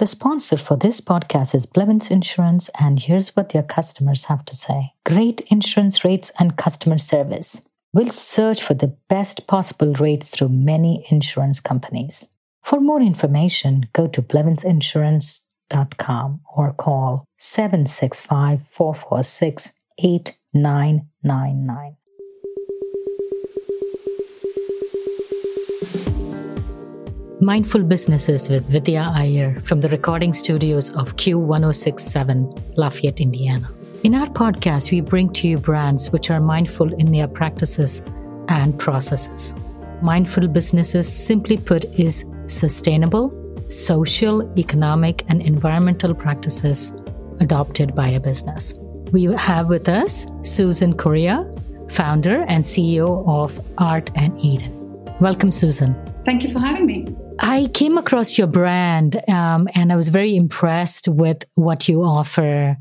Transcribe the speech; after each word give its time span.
The 0.00 0.06
sponsor 0.06 0.56
for 0.56 0.76
this 0.78 1.02
podcast 1.02 1.54
is 1.54 1.66
Blevins 1.66 2.10
Insurance, 2.10 2.70
and 2.80 2.98
here's 2.98 3.36
what 3.36 3.50
their 3.50 3.62
customers 3.62 4.24
have 4.24 4.46
to 4.46 4.56
say 4.56 4.94
Great 5.04 5.42
insurance 5.50 6.06
rates 6.06 6.32
and 6.38 6.56
customer 6.56 6.96
service. 6.96 7.60
We'll 7.92 8.08
search 8.08 8.62
for 8.62 8.72
the 8.72 8.96
best 9.10 9.46
possible 9.46 9.92
rates 9.92 10.30
through 10.30 10.48
many 10.48 11.04
insurance 11.10 11.60
companies. 11.60 12.28
For 12.62 12.80
more 12.80 13.02
information, 13.02 13.90
go 13.92 14.06
to 14.06 14.22
blevinsinsurance.com 14.22 16.40
or 16.56 16.72
call 16.72 17.26
765 17.36 18.62
446 18.70 19.72
8999. 20.02 21.96
Mindful 27.42 27.84
Businesses 27.84 28.50
with 28.50 28.66
Vidya 28.66 29.10
Iyer 29.14 29.58
from 29.60 29.80
the 29.80 29.88
recording 29.88 30.34
studios 30.34 30.90
of 30.90 31.16
Q1067, 31.16 32.76
Lafayette, 32.76 33.18
Indiana. 33.18 33.66
In 34.04 34.14
our 34.14 34.26
podcast, 34.26 34.90
we 34.90 35.00
bring 35.00 35.32
to 35.32 35.48
you 35.48 35.56
brands 35.56 36.10
which 36.10 36.30
are 36.30 36.38
mindful 36.38 36.92
in 36.92 37.12
their 37.12 37.26
practices 37.26 38.02
and 38.48 38.78
processes. 38.78 39.54
Mindful 40.02 40.48
businesses, 40.48 41.10
simply 41.10 41.56
put, 41.56 41.86
is 41.98 42.26
sustainable, 42.44 43.32
social, 43.70 44.42
economic, 44.58 45.24
and 45.28 45.40
environmental 45.40 46.14
practices 46.14 46.92
adopted 47.40 47.94
by 47.94 48.08
a 48.08 48.20
business. 48.20 48.74
We 49.12 49.24
have 49.24 49.70
with 49.70 49.88
us 49.88 50.26
Susan 50.42 50.94
Correa, 50.94 51.50
founder 51.88 52.44
and 52.48 52.64
CEO 52.64 53.26
of 53.26 53.58
Art 53.78 54.10
and 54.14 54.38
Eden. 54.38 54.76
Welcome, 55.20 55.52
Susan. 55.52 55.96
Thank 56.26 56.42
you 56.42 56.52
for 56.52 56.58
having 56.58 56.84
me. 56.84 57.06
I 57.40 57.68
came 57.72 57.96
across 57.96 58.36
your 58.36 58.46
brand 58.46 59.16
um, 59.28 59.66
and 59.74 59.90
I 59.90 59.96
was 59.96 60.08
very 60.08 60.36
impressed 60.36 61.08
with 61.08 61.44
what 61.54 61.88
you 61.88 62.02
offer. 62.02 62.76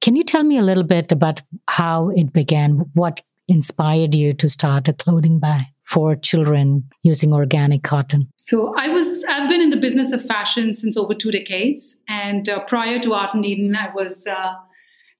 Can 0.00 0.14
you 0.14 0.22
tell 0.22 0.44
me 0.44 0.58
a 0.58 0.62
little 0.62 0.84
bit 0.84 1.10
about 1.10 1.42
how 1.68 2.10
it 2.10 2.32
began? 2.32 2.88
What 2.94 3.20
inspired 3.48 4.14
you 4.14 4.32
to 4.34 4.48
start 4.48 4.88
a 4.88 4.92
clothing 4.92 5.40
brand 5.40 5.66
for 5.82 6.14
children 6.14 6.88
using 7.02 7.32
organic 7.32 7.82
cotton? 7.82 8.32
So 8.38 8.74
I 8.76 8.88
was 8.88 9.24
I've 9.28 9.48
been 9.48 9.60
in 9.60 9.70
the 9.70 9.76
business 9.76 10.12
of 10.12 10.24
fashion 10.24 10.74
since 10.74 10.96
over 10.96 11.14
two 11.14 11.32
decades, 11.32 11.96
and 12.08 12.48
uh, 12.48 12.60
prior 12.60 13.00
to 13.00 13.12
Art 13.12 13.34
and 13.34 13.44
Eden, 13.44 13.74
I 13.74 13.90
was 13.92 14.24
uh, 14.26 14.52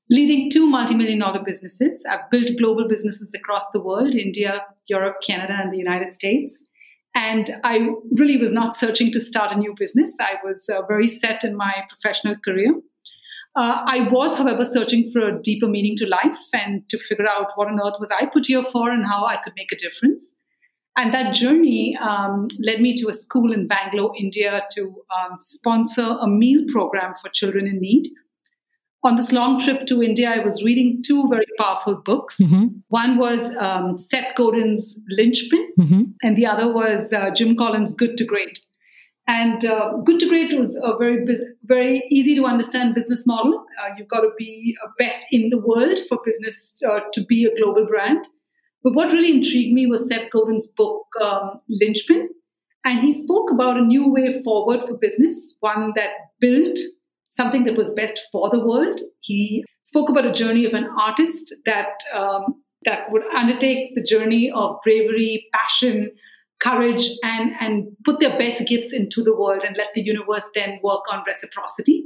leading 0.09 0.49
two 0.49 0.65
multi-million 0.65 1.19
dollar 1.19 1.43
businesses. 1.43 2.05
I've 2.09 2.31
built 2.31 2.51
global 2.57 2.87
businesses 2.87 3.35
across 3.35 3.69
the 3.71 3.81
world: 3.81 4.15
India, 4.15 4.63
Europe, 4.87 5.17
Canada, 5.27 5.59
and 5.61 5.73
the 5.73 5.79
United 5.79 6.15
States. 6.15 6.65
And 7.17 7.49
I 7.65 7.89
really 8.13 8.37
was 8.37 8.53
not 8.53 8.75
searching 8.75 9.11
to 9.13 9.21
start 9.21 9.51
a 9.51 9.57
new 9.57 9.75
business. 9.77 10.15
I 10.21 10.35
was 10.45 10.69
uh, 10.69 10.83
very 10.87 11.07
set 11.07 11.45
in 11.45 11.57
my 11.57 11.73
professional 11.89 12.37
career. 12.45 12.75
Uh, 13.57 13.83
I 13.87 14.07
was, 14.11 14.37
however, 14.37 14.65
searching 14.65 15.11
for 15.11 15.27
a 15.27 15.41
deeper 15.41 15.67
meaning 15.67 15.97
to 15.97 16.07
life 16.07 16.39
and 16.53 16.87
to 16.91 16.99
figure 16.99 17.27
out 17.27 17.53
what 17.55 17.69
on 17.69 17.81
earth 17.81 17.97
was 17.99 18.11
I 18.11 18.27
put 18.27 18.45
here 18.45 18.63
for 18.63 18.91
and 18.91 19.07
how 19.07 19.25
I 19.25 19.39
could 19.43 19.55
make 19.57 19.73
a 19.73 19.77
difference. 19.77 20.35
And 20.99 21.15
that 21.15 21.35
journey 21.35 21.97
um, 21.97 22.49
led 22.59 22.83
me 22.83 22.95
to 22.97 23.09
a 23.09 23.15
school 23.15 23.51
in 23.51 23.67
Bangalore, 23.67 24.13
India, 24.19 24.65
to 24.73 24.83
um, 24.83 25.37
sponsor 25.41 26.19
a 26.21 26.27
meal 26.27 26.67
program 26.71 27.15
for 27.15 27.31
children 27.31 27.67
in 27.67 27.81
need 27.81 28.09
on 29.03 29.17
this 29.17 29.33
long 29.33 29.61
trip 29.61 29.87
to 29.87 30.03
India, 30.03 30.31
I 30.31 30.41
was 30.45 30.65
reading 30.65 31.03
two 31.05 31.29
very 31.29 31.47
powerful 31.59 32.03
books. 32.05 32.39
Mm-hmm. 32.41 32.79
One 32.89 33.19
was 33.19 33.55
um, 33.57 33.97
Seth 33.99 34.35
Godin's 34.35 34.99
Linchpin, 35.09 35.69
mm-hmm. 35.79 36.03
and 36.23 36.37
the 36.37 36.47
other 36.47 36.73
was 36.73 37.13
uh, 37.13 37.31
Jim 37.31 37.57
Collins' 37.57 37.95
Good 37.95 38.17
to 38.17 38.25
Great. 38.25 38.59
And 39.29 39.65
uh, 39.65 39.93
Good 40.05 40.21
to 40.21 40.29
Great 40.29 40.57
was 40.57 40.77
a 40.77 40.97
very 40.97 41.25
very 41.65 42.05
easy 42.11 42.35
to 42.37 42.45
understand 42.45 42.95
business 42.95 43.27
model. 43.27 43.65
Uh, 43.81 43.95
you've 43.97 44.09
got 44.09 44.21
to 44.21 44.31
be 44.39 44.77
best 44.99 45.27
in 45.31 45.51
the 45.51 45.59
world 45.59 45.99
for 46.09 46.19
business 46.25 46.75
uh, 46.89 47.01
to 47.13 47.25
be 47.25 47.45
a 47.45 47.57
global 47.57 47.87
brand. 47.87 48.27
But 48.83 48.95
what 48.95 49.13
really 49.13 49.33
intrigued 49.33 49.75
me 49.75 49.87
was 49.87 50.09
Seth 50.09 50.31
Godin's 50.31 50.69
book 50.69 51.07
um, 51.21 51.61
Linchpin, 51.69 52.29
and 52.85 53.01
he 53.01 53.13
spoke 53.13 53.51
about 53.51 53.77
a 53.77 53.85
new 53.85 54.09
way 54.09 54.43
forward 54.43 54.87
for 54.87 54.97
business, 54.97 55.57
one 55.61 55.93
that 55.97 56.11
built 56.41 56.79
something 57.37 57.65
that 57.65 57.77
was 57.77 57.93
best 57.93 58.21
for 58.33 58.51
the 58.51 58.59
world. 58.59 59.01
He 59.21 59.65
spoke 59.83 60.09
about 60.09 60.27
a 60.27 60.33
journey 60.33 60.65
of 60.65 60.75
an 60.75 60.89
artist 60.99 61.55
that 61.67 62.01
um, 62.15 62.63
that 62.85 63.11
would 63.11 63.23
undertake 63.35 63.95
the 63.95 64.03
journey 64.03 64.51
of 64.51 64.77
bravery, 64.83 65.47
passion, 65.53 66.11
courage, 66.61 67.09
and 67.23 67.53
and 67.61 67.89
put 68.05 68.21
their 68.21 68.39
best 68.39 68.67
gifts 68.67 68.93
into 68.93 69.23
the 69.23 69.37
world 69.37 69.63
and 69.67 69.77
let 69.77 69.89
the 69.95 70.03
universe 70.03 70.49
then 70.55 70.79
work 70.83 71.05
on 71.13 71.23
reciprocity. 71.27 72.05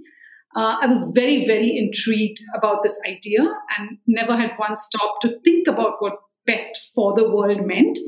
Uh, 0.56 0.76
I 0.82 0.86
was 0.88 1.08
very, 1.14 1.46
very 1.46 1.78
intrigued 1.78 2.40
about 2.56 2.82
this 2.82 2.98
idea 3.06 3.40
and 3.78 3.98
never 4.08 4.36
had 4.36 4.50
once 4.58 4.82
stopped 4.82 5.22
to 5.22 5.38
think 5.44 5.68
about 5.68 5.94
what 6.00 6.14
best 6.44 6.90
for 6.92 7.14
the 7.14 7.30
world 7.30 7.64
meant. 7.64 7.98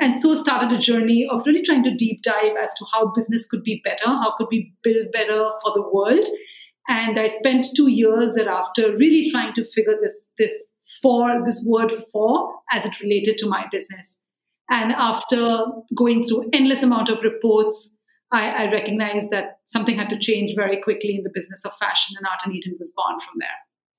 And 0.00 0.18
so 0.18 0.34
started 0.34 0.70
a 0.70 0.78
journey 0.78 1.26
of 1.28 1.46
really 1.46 1.62
trying 1.62 1.82
to 1.84 1.94
deep 1.94 2.22
dive 2.22 2.56
as 2.62 2.74
to 2.74 2.84
how 2.92 3.10
business 3.14 3.46
could 3.46 3.62
be 3.62 3.80
better, 3.84 4.06
how 4.06 4.34
could 4.36 4.48
we 4.50 4.72
build 4.82 5.06
better 5.12 5.48
for 5.62 5.72
the 5.74 5.82
world, 5.90 6.28
and 6.88 7.18
I 7.18 7.26
spent 7.26 7.66
two 7.76 7.90
years 7.90 8.32
thereafter 8.34 8.96
really 8.96 9.30
trying 9.30 9.52
to 9.54 9.64
figure 9.64 9.94
this, 10.00 10.18
this 10.38 10.54
for 11.02 11.44
this 11.44 11.64
word 11.66 11.92
for 12.12 12.54
as 12.72 12.86
it 12.86 12.98
related 13.00 13.36
to 13.38 13.48
my 13.48 13.66
business. 13.70 14.16
And 14.70 14.92
after 14.92 15.64
going 15.94 16.24
through 16.24 16.50
endless 16.52 16.82
amount 16.82 17.08
of 17.08 17.22
reports, 17.22 17.90
I, 18.32 18.50
I 18.50 18.72
recognized 18.72 19.30
that 19.30 19.58
something 19.64 19.96
had 19.96 20.10
to 20.10 20.18
change 20.18 20.54
very 20.54 20.80
quickly 20.82 21.14
in 21.14 21.22
the 21.22 21.30
business 21.32 21.64
of 21.64 21.72
fashion, 21.78 22.16
and 22.18 22.26
Art 22.26 22.40
and 22.44 22.54
Eden 22.54 22.76
was 22.78 22.92
born 22.94 23.18
from 23.20 23.38
there. 23.38 23.48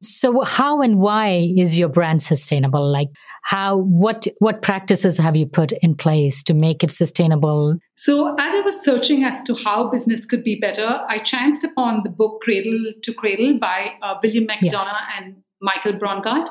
So 0.01 0.43
how 0.43 0.81
and 0.81 0.99
why 0.99 1.51
is 1.57 1.77
your 1.77 1.89
brand 1.89 2.21
sustainable? 2.21 2.89
Like 2.89 3.09
how 3.43 3.77
what 3.77 4.27
what 4.39 4.61
practices 4.61 5.17
have 5.17 5.35
you 5.35 5.45
put 5.45 5.71
in 5.81 5.95
place 5.95 6.43
to 6.43 6.53
make 6.53 6.83
it 6.83 6.91
sustainable? 6.91 7.77
So 7.95 8.35
as 8.39 8.53
I 8.53 8.61
was 8.61 8.81
searching 8.81 9.23
as 9.23 9.41
to 9.43 9.55
how 9.55 9.89
business 9.89 10.25
could 10.25 10.43
be 10.43 10.55
better, 10.59 11.01
I 11.09 11.19
chanced 11.19 11.63
upon 11.63 12.01
the 12.03 12.09
book 12.09 12.41
Cradle 12.41 12.93
to 13.03 13.13
Cradle 13.13 13.57
by 13.59 13.91
uh, 14.01 14.15
William 14.23 14.45
McDonough 14.45 14.71
yes. 14.71 15.03
and 15.17 15.35
Michael 15.61 15.93
Braungart. 15.93 16.47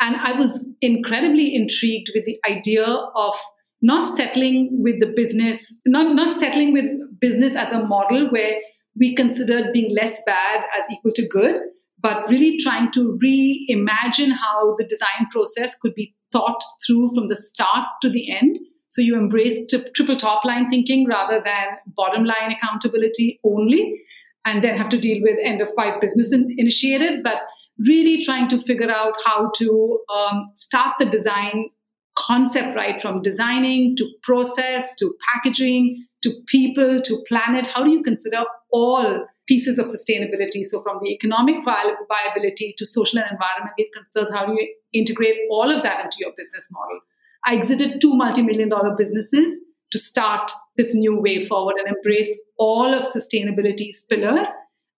And 0.00 0.16
I 0.16 0.38
was 0.38 0.64
incredibly 0.80 1.54
intrigued 1.54 2.10
with 2.14 2.24
the 2.26 2.38
idea 2.48 2.84
of 2.84 3.34
not 3.82 4.08
settling 4.08 4.82
with 4.82 5.00
the 5.00 5.12
business, 5.14 5.72
not, 5.86 6.14
not 6.14 6.32
settling 6.34 6.72
with 6.72 6.84
business 7.20 7.56
as 7.56 7.72
a 7.72 7.82
model 7.82 8.28
where 8.30 8.56
we 8.98 9.14
considered 9.14 9.72
being 9.72 9.94
less 9.94 10.20
bad 10.26 10.64
as 10.78 10.84
equal 10.90 11.12
to 11.12 11.26
good, 11.28 11.60
but 11.98 12.28
really 12.28 12.58
trying 12.58 12.90
to 12.92 13.18
reimagine 13.24 14.32
how 14.32 14.76
the 14.78 14.86
design 14.86 15.28
process 15.30 15.74
could 15.80 15.94
be 15.94 16.14
thought 16.32 16.62
through 16.86 17.10
from 17.14 17.28
the 17.28 17.36
start 17.36 17.86
to 18.02 18.10
the 18.10 18.30
end. 18.30 18.58
So 18.88 19.02
you 19.02 19.16
embrace 19.16 19.60
t- 19.68 19.84
triple 19.94 20.16
top 20.16 20.44
line 20.44 20.68
thinking 20.70 21.06
rather 21.06 21.40
than 21.42 21.66
bottom 21.96 22.24
line 22.24 22.52
accountability 22.52 23.40
only, 23.44 24.00
and 24.44 24.62
then 24.62 24.76
have 24.76 24.88
to 24.90 24.98
deal 24.98 25.18
with 25.22 25.38
end 25.42 25.60
of 25.60 25.74
pipe 25.76 26.00
business 26.00 26.32
in- 26.32 26.54
initiatives. 26.56 27.20
But 27.22 27.42
really 27.78 28.22
trying 28.22 28.48
to 28.48 28.58
figure 28.58 28.90
out 28.90 29.12
how 29.24 29.50
to 29.56 29.98
um, 30.14 30.50
start 30.54 30.94
the 30.98 31.06
design 31.06 31.70
concept 32.18 32.74
right 32.74 33.00
from 33.00 33.20
designing 33.20 33.94
to 33.96 34.08
process 34.22 34.94
to 34.94 35.14
packaging 35.34 36.06
to 36.22 36.32
people 36.46 37.00
to 37.02 37.22
planet. 37.28 37.66
How 37.66 37.84
do 37.84 37.90
you 37.90 38.02
consider 38.02 38.44
all 38.70 39.26
pieces 39.46 39.78
of 39.78 39.86
sustainability. 39.86 40.64
So, 40.64 40.80
from 40.80 40.98
the 41.02 41.10
economic 41.10 41.64
viability 41.64 42.74
to 42.78 42.86
social 42.86 43.18
and 43.18 43.30
environmental 43.30 43.84
concerns, 43.92 44.30
how 44.32 44.46
do 44.46 44.52
you 44.52 44.74
integrate 44.92 45.36
all 45.50 45.70
of 45.70 45.82
that 45.82 46.04
into 46.04 46.16
your 46.20 46.32
business 46.36 46.68
model? 46.70 47.00
I 47.44 47.54
exited 47.54 48.00
two 48.00 48.14
multi 48.14 48.42
million 48.42 48.68
dollar 48.68 48.94
businesses 48.96 49.60
to 49.92 49.98
start 49.98 50.50
this 50.76 50.94
new 50.94 51.18
way 51.18 51.46
forward 51.46 51.76
and 51.78 51.96
embrace 51.96 52.36
all 52.58 52.92
of 52.92 53.04
sustainability's 53.04 54.04
pillars 54.08 54.48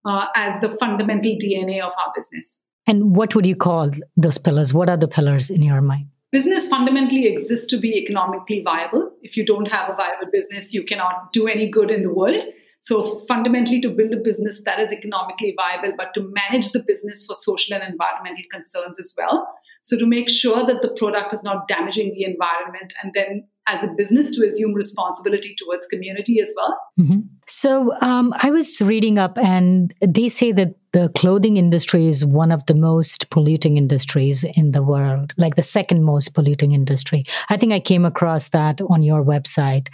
uh, 0.04 0.26
as 0.34 0.58
the 0.60 0.70
fundamental 0.70 1.32
DNA 1.32 1.80
of 1.80 1.92
our 1.92 2.12
business. 2.14 2.56
And 2.86 3.14
what 3.14 3.34
would 3.34 3.44
you 3.44 3.56
call 3.56 3.90
those 4.16 4.38
pillars? 4.38 4.72
What 4.72 4.88
are 4.88 4.96
the 4.96 5.08
pillars 5.08 5.50
in 5.50 5.62
your 5.62 5.82
mind? 5.82 6.06
Business 6.30 6.68
fundamentally 6.68 7.26
exists 7.26 7.66
to 7.66 7.78
be 7.78 7.96
economically 7.96 8.62
viable. 8.62 9.10
If 9.22 9.36
you 9.36 9.44
don't 9.44 9.66
have 9.66 9.90
a 9.90 9.96
viable 9.96 10.30
business, 10.32 10.74
you 10.74 10.84
cannot 10.84 11.32
do 11.32 11.46
any 11.46 11.68
good 11.68 11.90
in 11.90 12.02
the 12.02 12.12
world. 12.12 12.44
So, 12.80 13.24
fundamentally, 13.26 13.80
to 13.80 13.90
build 13.90 14.12
a 14.12 14.16
business 14.16 14.62
that 14.64 14.78
is 14.78 14.92
economically 14.92 15.54
viable, 15.56 15.94
but 15.96 16.14
to 16.14 16.32
manage 16.48 16.70
the 16.70 16.82
business 16.86 17.24
for 17.26 17.34
social 17.34 17.74
and 17.74 17.82
environmental 17.82 18.44
concerns 18.52 18.98
as 18.98 19.12
well. 19.18 19.48
So, 19.82 19.98
to 19.98 20.06
make 20.06 20.30
sure 20.30 20.64
that 20.64 20.82
the 20.82 20.90
product 20.90 21.32
is 21.32 21.42
not 21.42 21.66
damaging 21.66 22.14
the 22.14 22.24
environment, 22.24 22.94
and 23.02 23.12
then 23.14 23.48
as 23.68 23.82
a 23.82 23.88
business 23.88 24.30
to 24.36 24.46
assume 24.46 24.74
responsibility 24.74 25.54
towards 25.56 25.86
community 25.86 26.40
as 26.40 26.52
well. 26.56 26.76
Mm-hmm. 26.98 27.20
So, 27.46 27.94
um, 28.00 28.34
I 28.38 28.50
was 28.50 28.80
reading 28.82 29.18
up, 29.18 29.38
and 29.38 29.94
they 30.06 30.28
say 30.28 30.52
that 30.52 30.74
the 30.92 31.10
clothing 31.10 31.56
industry 31.56 32.06
is 32.06 32.24
one 32.24 32.50
of 32.50 32.64
the 32.66 32.74
most 32.74 33.28
polluting 33.30 33.76
industries 33.76 34.44
in 34.44 34.72
the 34.72 34.82
world, 34.82 35.34
like 35.36 35.56
the 35.56 35.62
second 35.62 36.02
most 36.02 36.34
polluting 36.34 36.72
industry. 36.72 37.24
I 37.50 37.56
think 37.56 37.72
I 37.72 37.80
came 37.80 38.04
across 38.04 38.48
that 38.50 38.80
on 38.88 39.02
your 39.02 39.22
website. 39.22 39.88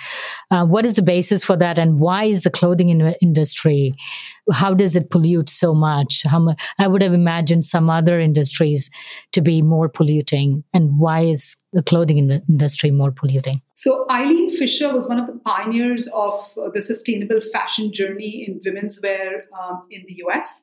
Uh, 0.51 0.65
what 0.65 0.87
is 0.87 0.95
the 0.95 1.03
basis 1.03 1.43
for 1.43 1.57
that, 1.57 1.79
and 1.79 2.01
why 2.01 2.25
is 2.25 2.43
the 2.43 2.51
clothing 2.51 2.91
in- 2.91 3.15
industry 3.21 3.95
how 4.53 4.75
does 4.75 4.97
it 4.97 5.11
pollute 5.11 5.49
so 5.49 5.75
much? 5.75 6.23
How 6.25 6.39
much, 6.39 6.61
I 6.79 6.87
would 6.87 7.03
have 7.03 7.15
imagined 7.15 7.65
some 7.65 7.89
other 7.89 8.21
industries 8.21 8.91
to 9.33 9.41
be 9.41 9.63
more 9.63 9.89
polluting. 9.89 10.65
And 10.73 10.99
why 10.99 11.21
is 11.21 11.57
the 11.73 11.83
clothing 11.83 12.19
industry 12.49 12.91
more 12.91 13.11
polluting? 13.11 13.63
So, 13.77 14.07
Eileen 14.11 14.51
Fisher 14.57 14.93
was 14.93 15.09
one 15.09 15.19
of 15.19 15.27
the 15.27 15.41
pioneers 15.45 16.09
of 16.09 16.47
uh, 16.57 16.69
the 16.73 16.81
sustainable 16.81 17.41
fashion 17.53 17.93
journey 17.93 18.45
in 18.47 18.61
women's 18.65 19.01
wear 19.03 19.45
um, 19.59 19.83
in 19.91 20.05
the 20.07 20.23
US. 20.27 20.61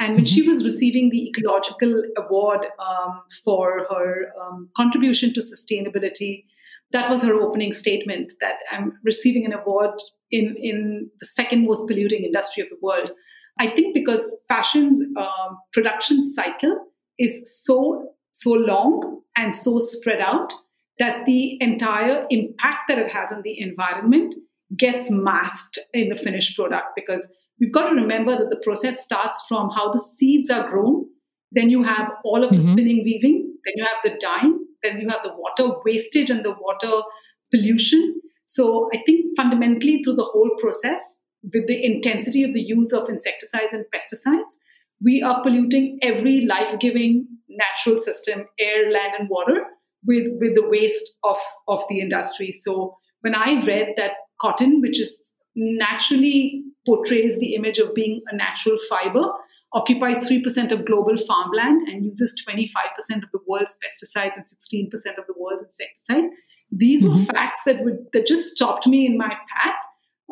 And 0.00 0.14
when 0.14 0.24
mm-hmm. 0.24 0.34
she 0.34 0.42
was 0.42 0.64
receiving 0.64 1.10
the 1.10 1.28
Ecological 1.28 2.02
Award 2.16 2.66
um, 2.78 3.22
for 3.44 3.86
her 3.90 4.32
um, 4.40 4.70
contribution 4.76 5.34
to 5.34 5.40
sustainability, 5.40 6.44
that 6.92 7.10
was 7.10 7.22
her 7.22 7.34
opening 7.34 7.72
statement 7.72 8.32
that 8.40 8.56
I'm 8.70 8.98
receiving 9.04 9.44
an 9.44 9.52
award 9.52 9.90
in, 10.30 10.56
in 10.60 11.10
the 11.20 11.26
second 11.26 11.66
most 11.66 11.86
polluting 11.86 12.24
industry 12.24 12.62
of 12.62 12.68
the 12.68 12.76
world. 12.80 13.10
I 13.58 13.70
think 13.70 13.94
because 13.94 14.36
fashion's 14.46 15.00
uh, 15.16 15.48
production 15.72 16.22
cycle 16.22 16.78
is 17.18 17.42
so 17.44 18.14
so 18.32 18.52
long 18.52 19.20
and 19.36 19.52
so 19.52 19.78
spread 19.78 20.20
out 20.20 20.52
that 20.98 21.26
the 21.26 21.56
entire 21.60 22.26
impact 22.30 22.88
that 22.88 22.98
it 22.98 23.08
has 23.08 23.32
on 23.32 23.42
the 23.42 23.60
environment 23.60 24.34
gets 24.76 25.10
masked 25.10 25.78
in 25.92 26.08
the 26.08 26.16
finished 26.16 26.56
product. 26.56 26.88
Because 26.94 27.26
we've 27.60 27.72
got 27.72 27.88
to 27.88 27.94
remember 27.94 28.36
that 28.36 28.50
the 28.50 28.60
process 28.62 29.02
starts 29.02 29.42
from 29.48 29.70
how 29.70 29.90
the 29.90 29.98
seeds 29.98 30.50
are 30.50 30.68
grown. 30.70 31.06
Then 31.52 31.70
you 31.70 31.82
have 31.82 32.10
all 32.24 32.44
of 32.44 32.50
the 32.50 32.56
mm-hmm. 32.56 32.72
spinning 32.72 33.02
weaving. 33.04 33.54
Then 33.64 33.74
you 33.76 33.84
have 33.84 34.12
the 34.12 34.18
dyeing. 34.20 34.64
Then 34.82 35.00
you 35.00 35.08
have 35.08 35.22
the 35.24 35.32
water 35.34 35.80
wastage 35.84 36.30
and 36.30 36.44
the 36.44 36.54
water 36.60 37.02
pollution 37.50 38.20
so 38.48 38.88
I 38.94 39.02
think 39.04 39.36
fundamentally 39.36 40.02
through 40.02 40.16
the 40.16 40.24
whole 40.24 40.50
process, 40.60 41.18
with 41.42 41.66
the 41.66 41.84
intensity 41.84 42.42
of 42.44 42.54
the 42.54 42.60
use 42.60 42.92
of 42.92 43.08
insecticides 43.08 43.72
and 43.72 43.84
pesticides, 43.94 44.56
we 45.02 45.22
are 45.22 45.42
polluting 45.42 45.98
every 46.02 46.46
life 46.46 46.78
giving 46.80 47.28
natural 47.48 47.98
system, 47.98 48.46
air, 48.58 48.90
land, 48.90 49.12
and 49.18 49.28
water, 49.28 49.64
with, 50.06 50.26
with 50.40 50.54
the 50.54 50.66
waste 50.66 51.14
of, 51.24 51.36
of 51.68 51.84
the 51.88 52.00
industry. 52.00 52.50
So 52.50 52.96
when 53.20 53.34
I 53.34 53.64
read 53.64 53.94
that 53.96 54.12
cotton, 54.40 54.80
which 54.80 55.00
is 55.00 55.14
naturally 55.54 56.64
portrays 56.86 57.38
the 57.38 57.54
image 57.54 57.78
of 57.78 57.94
being 57.94 58.22
a 58.30 58.36
natural 58.36 58.78
fiber, 58.88 59.28
occupies 59.74 60.26
3% 60.26 60.72
of 60.72 60.86
global 60.86 61.16
farmland 61.26 61.88
and 61.88 62.04
uses 62.04 62.34
25% 62.48 63.22
of 63.22 63.30
the 63.32 63.40
world's 63.46 63.76
pesticides 63.84 64.36
and 64.36 64.46
16% 64.46 64.90
of 65.18 65.26
the 65.26 65.34
world's 65.36 65.62
insecticides 65.62 66.32
these 66.70 67.02
mm-hmm. 67.02 67.18
were 67.18 67.24
facts 67.24 67.62
that 67.64 67.84
would 67.84 67.98
that 68.12 68.26
just 68.26 68.50
stopped 68.50 68.86
me 68.86 69.06
in 69.06 69.16
my 69.16 69.28
path 69.28 69.74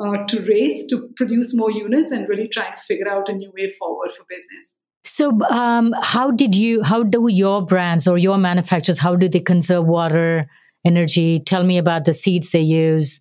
uh, 0.03 0.25
to 0.27 0.41
race 0.43 0.85
to 0.87 1.09
produce 1.17 1.57
more 1.57 1.71
units 1.71 2.13
and 2.13 2.29
really 2.29 2.49
try 2.49 2.71
to 2.71 2.81
figure 2.83 3.09
out 3.09 3.29
a 3.29 3.33
new 3.33 3.51
way 3.57 3.69
forward 3.69 4.13
for 4.13 4.25
business. 4.29 4.75
So, 5.05 5.41
um, 5.49 5.95
how 6.03 6.31
did 6.31 6.55
you? 6.55 6.83
How 6.83 7.03
do 7.03 7.29
your 7.29 7.65
brands 7.65 8.09
or 8.09 8.19
your 8.19 8.39
manufacturers? 8.39 8.99
How 8.99 9.15
do 9.15 9.29
they 9.29 9.41
conserve 9.41 9.87
water, 9.87 10.49
energy? 10.85 11.41
Tell 11.41 11.63
me 11.63 11.79
about 11.79 12.05
the 12.05 12.13
seeds 12.13 12.51
they 12.51 12.61
use. 12.61 13.21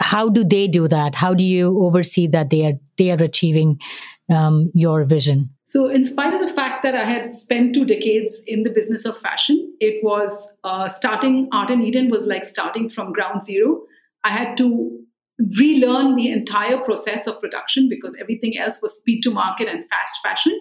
How 0.00 0.28
do 0.28 0.42
they 0.42 0.66
do 0.66 0.88
that? 0.88 1.14
How 1.14 1.32
do 1.32 1.44
you 1.44 1.82
oversee 1.84 2.26
that 2.28 2.50
they 2.50 2.66
are 2.66 2.72
they 2.98 3.12
are 3.12 3.22
achieving 3.22 3.80
um, 4.28 4.72
your 4.74 5.04
vision? 5.04 5.50
So, 5.64 5.86
in 5.88 6.04
spite 6.04 6.34
of 6.34 6.40
the 6.40 6.43
that 6.84 6.94
I 6.94 7.04
had 7.04 7.34
spent 7.34 7.74
two 7.74 7.84
decades 7.84 8.40
in 8.46 8.62
the 8.62 8.70
business 8.70 9.04
of 9.04 9.18
fashion, 9.18 9.74
it 9.80 10.04
was 10.04 10.48
uh, 10.62 10.88
starting 10.88 11.48
Art 11.52 11.70
and 11.70 11.82
Eden 11.82 12.10
was 12.10 12.26
like 12.26 12.44
starting 12.44 12.88
from 12.88 13.12
ground 13.12 13.42
zero. 13.42 13.82
I 14.22 14.30
had 14.30 14.56
to 14.58 15.00
relearn 15.58 16.14
the 16.14 16.30
entire 16.30 16.78
process 16.78 17.26
of 17.26 17.40
production 17.40 17.88
because 17.88 18.16
everything 18.20 18.56
else 18.56 18.80
was 18.80 18.94
speed 18.94 19.22
to 19.22 19.30
market 19.30 19.66
and 19.66 19.84
fast 19.88 20.20
fashion. 20.22 20.52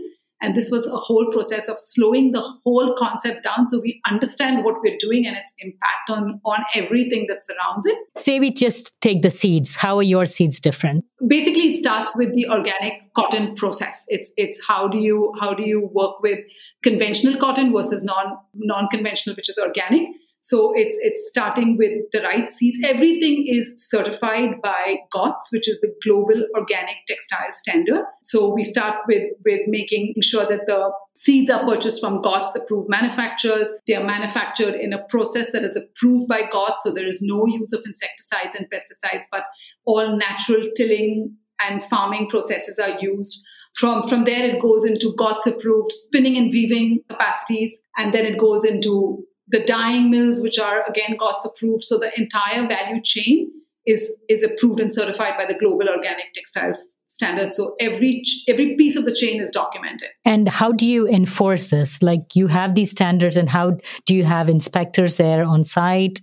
And 0.44 0.58
this 0.58 0.70
was 0.70 0.86
a 0.86 0.98
whole 0.98 1.32
process 1.32 1.70
of 1.70 1.80
slowing 1.80 2.34
the 2.34 2.42
whole 2.42 2.94
concept 2.98 3.46
down 3.46 3.66
so 3.66 3.80
we 3.80 4.02
understand 4.06 4.66
what 4.66 4.76
we're 4.84 4.98
doing 5.00 5.26
and 5.26 5.38
its 5.38 5.54
impact 5.60 6.10
on, 6.10 6.42
on 6.44 6.60
everything 6.76 7.28
that 7.30 7.46
surrounds 7.46 7.86
it. 7.86 7.98
Say 8.18 8.42
we 8.42 8.52
just 8.52 8.92
take 9.00 9.22
the 9.22 9.30
seeds. 9.30 9.76
How 9.76 9.98
are 9.98 10.04
your 10.04 10.26
seeds 10.26 10.60
different? 10.60 11.06
Basically, 11.26 11.72
it 11.72 11.78
starts 11.78 12.14
with 12.18 12.36
the 12.36 12.50
organic 12.50 13.14
cotton 13.16 13.56
process. 13.56 14.04
It's 14.10 14.32
it's 14.36 14.60
how 14.68 14.90
do 14.90 14.98
you 14.98 15.34
how 15.40 15.54
do 15.54 15.64
you 15.64 15.90
work 15.94 16.22
with 16.22 16.40
conventional 16.84 17.40
cotton 17.40 17.72
versus 17.72 18.04
non 18.04 18.38
non 18.54 18.90
conventional, 18.92 19.38
which 19.38 19.50
is 19.50 19.58
organic. 19.58 20.10
So 20.44 20.74
it's 20.76 20.98
it's 21.00 21.30
starting 21.30 21.78
with 21.78 21.92
the 22.12 22.20
right 22.20 22.52
seeds. 22.52 22.78
Everything 22.84 23.46
is 23.48 23.74
certified 23.78 24.62
by 24.62 24.98
GOTS, 25.10 25.50
which 25.54 25.70
is 25.70 25.80
the 25.80 25.94
Global 26.04 26.46
Organic 26.54 26.98
Textile 27.08 27.54
Standard. 27.54 28.04
So 28.26 28.54
we 28.54 28.64
start 28.66 28.96
with 29.08 29.24
with 29.46 29.62
making 29.68 30.16
sure 30.22 30.46
that 30.46 30.66
the 30.68 30.92
seeds 31.16 31.50
are 31.50 31.66
purchased 31.66 32.02
from 32.02 32.20
GOTS 32.20 32.56
approved 32.56 32.90
manufacturers. 32.90 33.70
They 33.88 33.96
are 33.96 34.04
manufactured 34.04 34.76
in 34.76 34.92
a 34.92 35.04
process 35.06 35.52
that 35.52 35.64
is 35.64 35.78
approved 35.78 36.28
by 36.28 36.42
GOTS, 36.52 36.84
so 36.84 36.94
there 36.94 37.08
is 37.08 37.22
no 37.22 37.46
use 37.48 37.72
of 37.72 37.82
insecticides 37.86 38.54
and 38.56 38.68
pesticides, 38.70 39.24
but 39.32 39.44
all 39.86 40.18
natural 40.18 40.70
tilling 40.76 41.38
and 41.62 41.82
farming 41.86 42.28
processes 42.30 42.78
are 42.80 43.00
used. 43.00 43.42
From, 43.76 44.08
from 44.08 44.26
there, 44.26 44.44
it 44.44 44.62
goes 44.62 44.84
into 44.84 45.16
GOTS 45.18 45.48
approved 45.48 45.92
spinning 45.92 46.38
and 46.38 46.52
weaving 46.52 47.00
capacities, 47.10 47.72
and 47.98 48.14
then 48.14 48.26
it 48.26 48.38
goes 48.38 48.66
into 48.66 49.24
the 49.54 49.64
dyeing 49.64 50.10
mills, 50.10 50.42
which 50.42 50.60
are 50.60 50.84
again 50.86 51.16
GOTS 51.18 51.46
approved. 51.46 51.84
So 51.86 51.98
the 51.98 52.12
entire 52.20 52.68
value 52.68 53.02
chain 53.02 53.50
is 53.86 54.12
is 54.28 54.44
approved 54.44 54.82
and 54.82 54.94
certified 54.94 55.36
by 55.38 55.46
the 55.46 55.54
Global 55.54 55.88
Organic 55.88 56.34
Textile 56.34 56.74
Standard. 57.08 57.54
So 57.54 57.76
every 57.80 58.24
every 58.50 58.76
piece 58.76 58.98
of 58.98 59.06
the 59.06 59.14
chain 59.14 59.40
is 59.40 59.52
documented. 59.52 60.10
And 60.26 60.50
how 60.50 60.72
do 60.72 60.86
you 60.86 61.08
enforce 61.08 61.70
this? 61.70 62.02
Like 62.02 62.36
you 62.36 62.48
have 62.48 62.74
these 62.74 62.92
standards, 62.92 63.38
and 63.38 63.50
how 63.50 63.78
do 64.08 64.16
you 64.16 64.26
have 64.26 64.50
inspectors 64.50 65.18
there 65.18 65.46
on 65.46 65.64
site? 65.64 66.20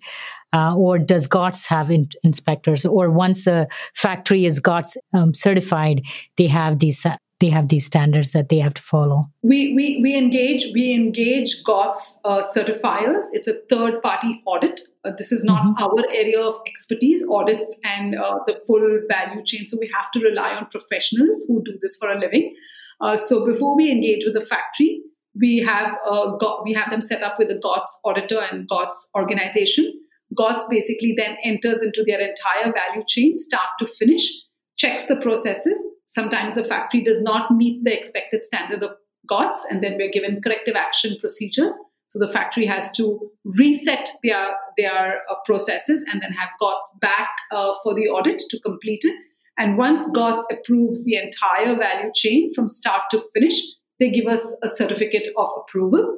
Uh, 0.52 0.74
or 0.74 0.98
does 0.98 1.28
GOTS 1.28 1.66
have 1.66 1.92
in- 1.92 2.10
inspectors? 2.24 2.84
Or 2.84 3.08
once 3.12 3.46
a 3.46 3.68
factory 3.94 4.46
is 4.46 4.58
GOTS 4.58 4.96
um, 5.14 5.32
certified, 5.32 6.02
they 6.36 6.48
have 6.48 6.80
these 6.80 7.06
they 7.40 7.48
have 7.48 7.68
these 7.68 7.86
standards 7.86 8.32
that 8.32 8.48
they 8.48 8.58
have 8.58 8.74
to 8.74 8.82
follow 8.82 9.24
we 9.42 9.74
we, 9.74 9.98
we 10.02 10.16
engage 10.16 10.66
we 10.74 10.94
engage 10.94 11.62
GOTS 11.64 12.18
uh, 12.24 12.42
certifiers 12.54 13.24
it's 13.32 13.48
a 13.48 13.54
third 13.68 14.02
party 14.02 14.42
audit 14.46 14.80
uh, 15.04 15.12
this 15.18 15.32
is 15.32 15.42
not 15.42 15.62
mm-hmm. 15.62 15.82
our 15.82 16.04
area 16.14 16.40
of 16.40 16.54
expertise 16.66 17.22
audits 17.30 17.74
and 17.82 18.14
uh, 18.14 18.38
the 18.46 18.58
full 18.66 19.00
value 19.08 19.42
chain 19.44 19.66
so 19.66 19.76
we 19.80 19.90
have 19.94 20.10
to 20.12 20.20
rely 20.20 20.50
on 20.54 20.66
professionals 20.66 21.44
who 21.48 21.62
do 21.64 21.78
this 21.82 21.96
for 21.96 22.10
a 22.10 22.18
living 22.18 22.54
uh, 23.00 23.16
so 23.16 23.44
before 23.44 23.76
we 23.76 23.90
engage 23.90 24.24
with 24.24 24.34
the 24.34 24.46
factory 24.46 25.00
we 25.38 25.64
have 25.66 25.96
uh, 26.08 26.36
got, 26.36 26.64
we 26.64 26.72
have 26.72 26.90
them 26.90 27.00
set 27.00 27.22
up 27.22 27.36
with 27.38 27.48
the 27.48 27.58
GOTS 27.58 28.00
auditor 28.04 28.40
and 28.40 28.68
GOTS 28.68 29.08
organization. 29.16 29.92
GOTS 30.36 30.66
basically 30.68 31.14
then 31.16 31.36
enters 31.44 31.82
into 31.82 32.04
their 32.06 32.20
entire 32.20 32.72
value 32.72 33.04
chain, 33.06 33.36
start 33.36 33.68
to 33.78 33.86
finish, 33.86 34.28
checks 34.76 35.04
the 35.04 35.16
processes. 35.16 35.82
Sometimes 36.10 36.56
the 36.56 36.64
factory 36.64 37.02
does 37.02 37.22
not 37.22 37.52
meet 37.52 37.84
the 37.84 37.96
expected 37.96 38.44
standard 38.44 38.82
of 38.82 38.96
GOTS, 39.28 39.64
and 39.70 39.80
then 39.80 39.96
we're 39.96 40.10
given 40.10 40.42
corrective 40.42 40.74
action 40.74 41.16
procedures. 41.20 41.72
So 42.08 42.18
the 42.18 42.32
factory 42.32 42.66
has 42.66 42.90
to 42.92 43.30
reset 43.44 44.08
their 44.24 44.48
their 44.76 45.20
uh, 45.30 45.36
processes 45.44 46.02
and 46.10 46.20
then 46.20 46.32
have 46.32 46.48
GOTS 46.58 46.96
back 47.00 47.28
uh, 47.52 47.74
for 47.84 47.94
the 47.94 48.08
audit 48.08 48.40
to 48.50 48.58
complete 48.58 49.04
it. 49.04 49.14
And 49.56 49.78
once 49.78 50.10
GOTS 50.10 50.44
approves 50.50 51.04
the 51.04 51.14
entire 51.14 51.76
value 51.76 52.10
chain 52.12 52.52
from 52.54 52.68
start 52.68 53.02
to 53.12 53.22
finish, 53.32 53.60
they 54.00 54.10
give 54.10 54.26
us 54.26 54.52
a 54.64 54.68
certificate 54.68 55.28
of 55.36 55.48
approval. 55.60 56.16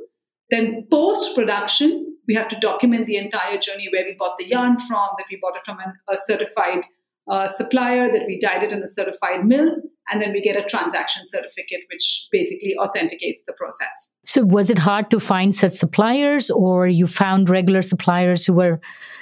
Then 0.50 0.86
post 0.90 1.34
production, 1.34 2.16
we 2.26 2.34
have 2.34 2.48
to 2.48 2.60
document 2.60 3.06
the 3.06 3.18
entire 3.18 3.58
journey 3.58 3.90
where 3.92 4.04
we 4.06 4.16
bought 4.18 4.38
the 4.38 4.48
yarn 4.48 4.78
from, 4.78 5.08
that 5.18 5.26
we 5.30 5.38
bought 5.42 5.56
it 5.56 5.64
from 5.66 5.80
an, 5.80 5.92
a 6.08 6.16
certified 6.16 6.86
uh, 7.30 7.46
supplier, 7.48 8.10
that 8.12 8.26
we 8.26 8.38
dyed 8.38 8.62
it 8.62 8.72
in 8.72 8.82
a 8.82 8.88
certified 8.88 9.44
mill, 9.44 9.70
and 10.10 10.20
then 10.20 10.32
we 10.32 10.40
get 10.40 10.56
a 10.56 10.64
transaction 10.64 11.22
certificate, 11.26 11.80
which 11.92 12.26
basically 12.32 12.74
authenticates 12.78 13.44
the 13.46 13.52
process. 13.52 14.08
So, 14.26 14.44
was 14.44 14.70
it 14.70 14.78
hard 14.78 15.10
to 15.10 15.20
find 15.20 15.54
such 15.54 15.72
suppliers, 15.72 16.50
or 16.50 16.88
you 16.88 17.06
found 17.06 17.48
regular 17.48 17.82
suppliers 17.82 18.44
who 18.44 18.54
were 18.54 18.80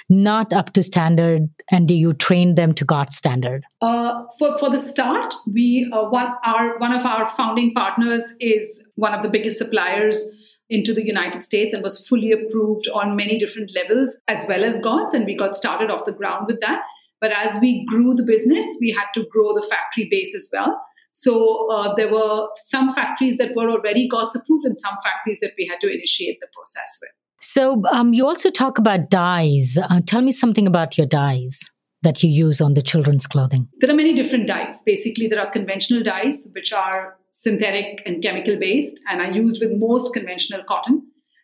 not 0.09 0.53
up 0.53 0.73
to 0.73 0.83
standard, 0.83 1.49
and 1.71 1.87
do 1.87 1.95
you 1.95 2.13
train 2.13 2.57
them 2.57 2.75
to 2.75 2.85
GOTS 2.85 3.17
standard? 3.17 3.65
Uh, 3.81 4.25
for 4.39 4.59
for 4.59 4.69
the 4.69 4.79
start, 4.79 5.35
we 5.47 5.89
uh, 5.93 6.05
one 6.09 6.33
our 6.45 6.79
one 6.79 6.93
of 6.93 7.07
our 7.07 7.29
founding 7.31 7.73
partners 7.75 8.25
is 8.41 8.83
one 8.97 9.15
of 9.15 9.23
the 9.23 9.29
biggest 9.29 9.59
suppliers 9.59 10.29
into 10.69 10.95
the 10.95 11.05
United 11.05 11.45
States 11.45 11.75
and 11.75 11.83
was 11.83 12.07
fully 12.07 12.31
approved 12.33 12.89
on 12.95 13.17
many 13.17 13.39
different 13.39 13.73
levels 13.75 14.15
as 14.29 14.47
well 14.49 14.65
as 14.65 14.79
GOTS, 14.79 15.15
and 15.15 15.27
we 15.27 15.37
got 15.37 15.57
started 15.57 15.91
off 15.91 16.05
the 16.07 16.13
ground 16.13 16.47
with 16.47 16.61
that. 16.61 16.81
But 17.21 17.33
as 17.33 17.59
we 17.61 17.85
grew 17.87 18.15
the 18.15 18.23
business, 18.23 18.65
we 18.81 18.91
had 18.91 19.07
to 19.15 19.27
grow 19.31 19.55
the 19.55 19.67
factory 19.69 20.09
base 20.11 20.35
as 20.35 20.49
well. 20.53 20.81
So 21.13 21.69
uh, 21.71 21.95
there 21.97 22.11
were 22.11 22.49
some 22.67 22.95
factories 22.95 23.37
that 23.39 23.55
were 23.55 23.69
already 23.69 24.09
GOTS 24.09 24.37
approved 24.37 24.65
and 24.65 24.79
some 24.79 24.97
factories 25.03 25.39
that 25.43 25.53
we 25.59 25.67
had 25.71 25.81
to 25.81 25.93
initiate 25.93 26.39
the 26.41 26.47
process 26.55 26.99
with. 27.03 27.11
So 27.41 27.83
um, 27.91 28.13
you 28.15 28.27
also 28.27 28.51
talk 28.51 28.79
about 28.79 29.11
dyes. 29.11 29.77
Uh, 29.77 30.01
tell 30.07 30.23
me 30.23 30.33
something 30.33 30.67
about 30.67 30.97
your 30.97 31.07
dyes. 31.07 31.61
that 32.03 32.23
you 32.23 32.31
use 32.31 32.61
on 32.61 32.75
the 32.75 32.83
children's 32.83 33.27
clothing? 33.27 33.69
There 33.81 33.91
are 33.91 33.95
many 33.95 34.15
different 34.15 34.47
dyes. 34.47 34.83
Basically, 34.85 35.29
there 35.29 35.41
are 35.41 35.51
conventional 35.51 36.03
dyes, 36.03 36.49
which 36.53 36.73
are 36.73 37.17
synthetic 37.31 38.03
and 38.07 38.23
chemical 38.23 38.59
based, 38.59 39.01
and 39.09 39.21
are 39.21 39.31
used 39.31 39.61
with 39.61 39.79
most 39.79 40.13
conventional 40.13 40.63
cotton. 40.67 41.03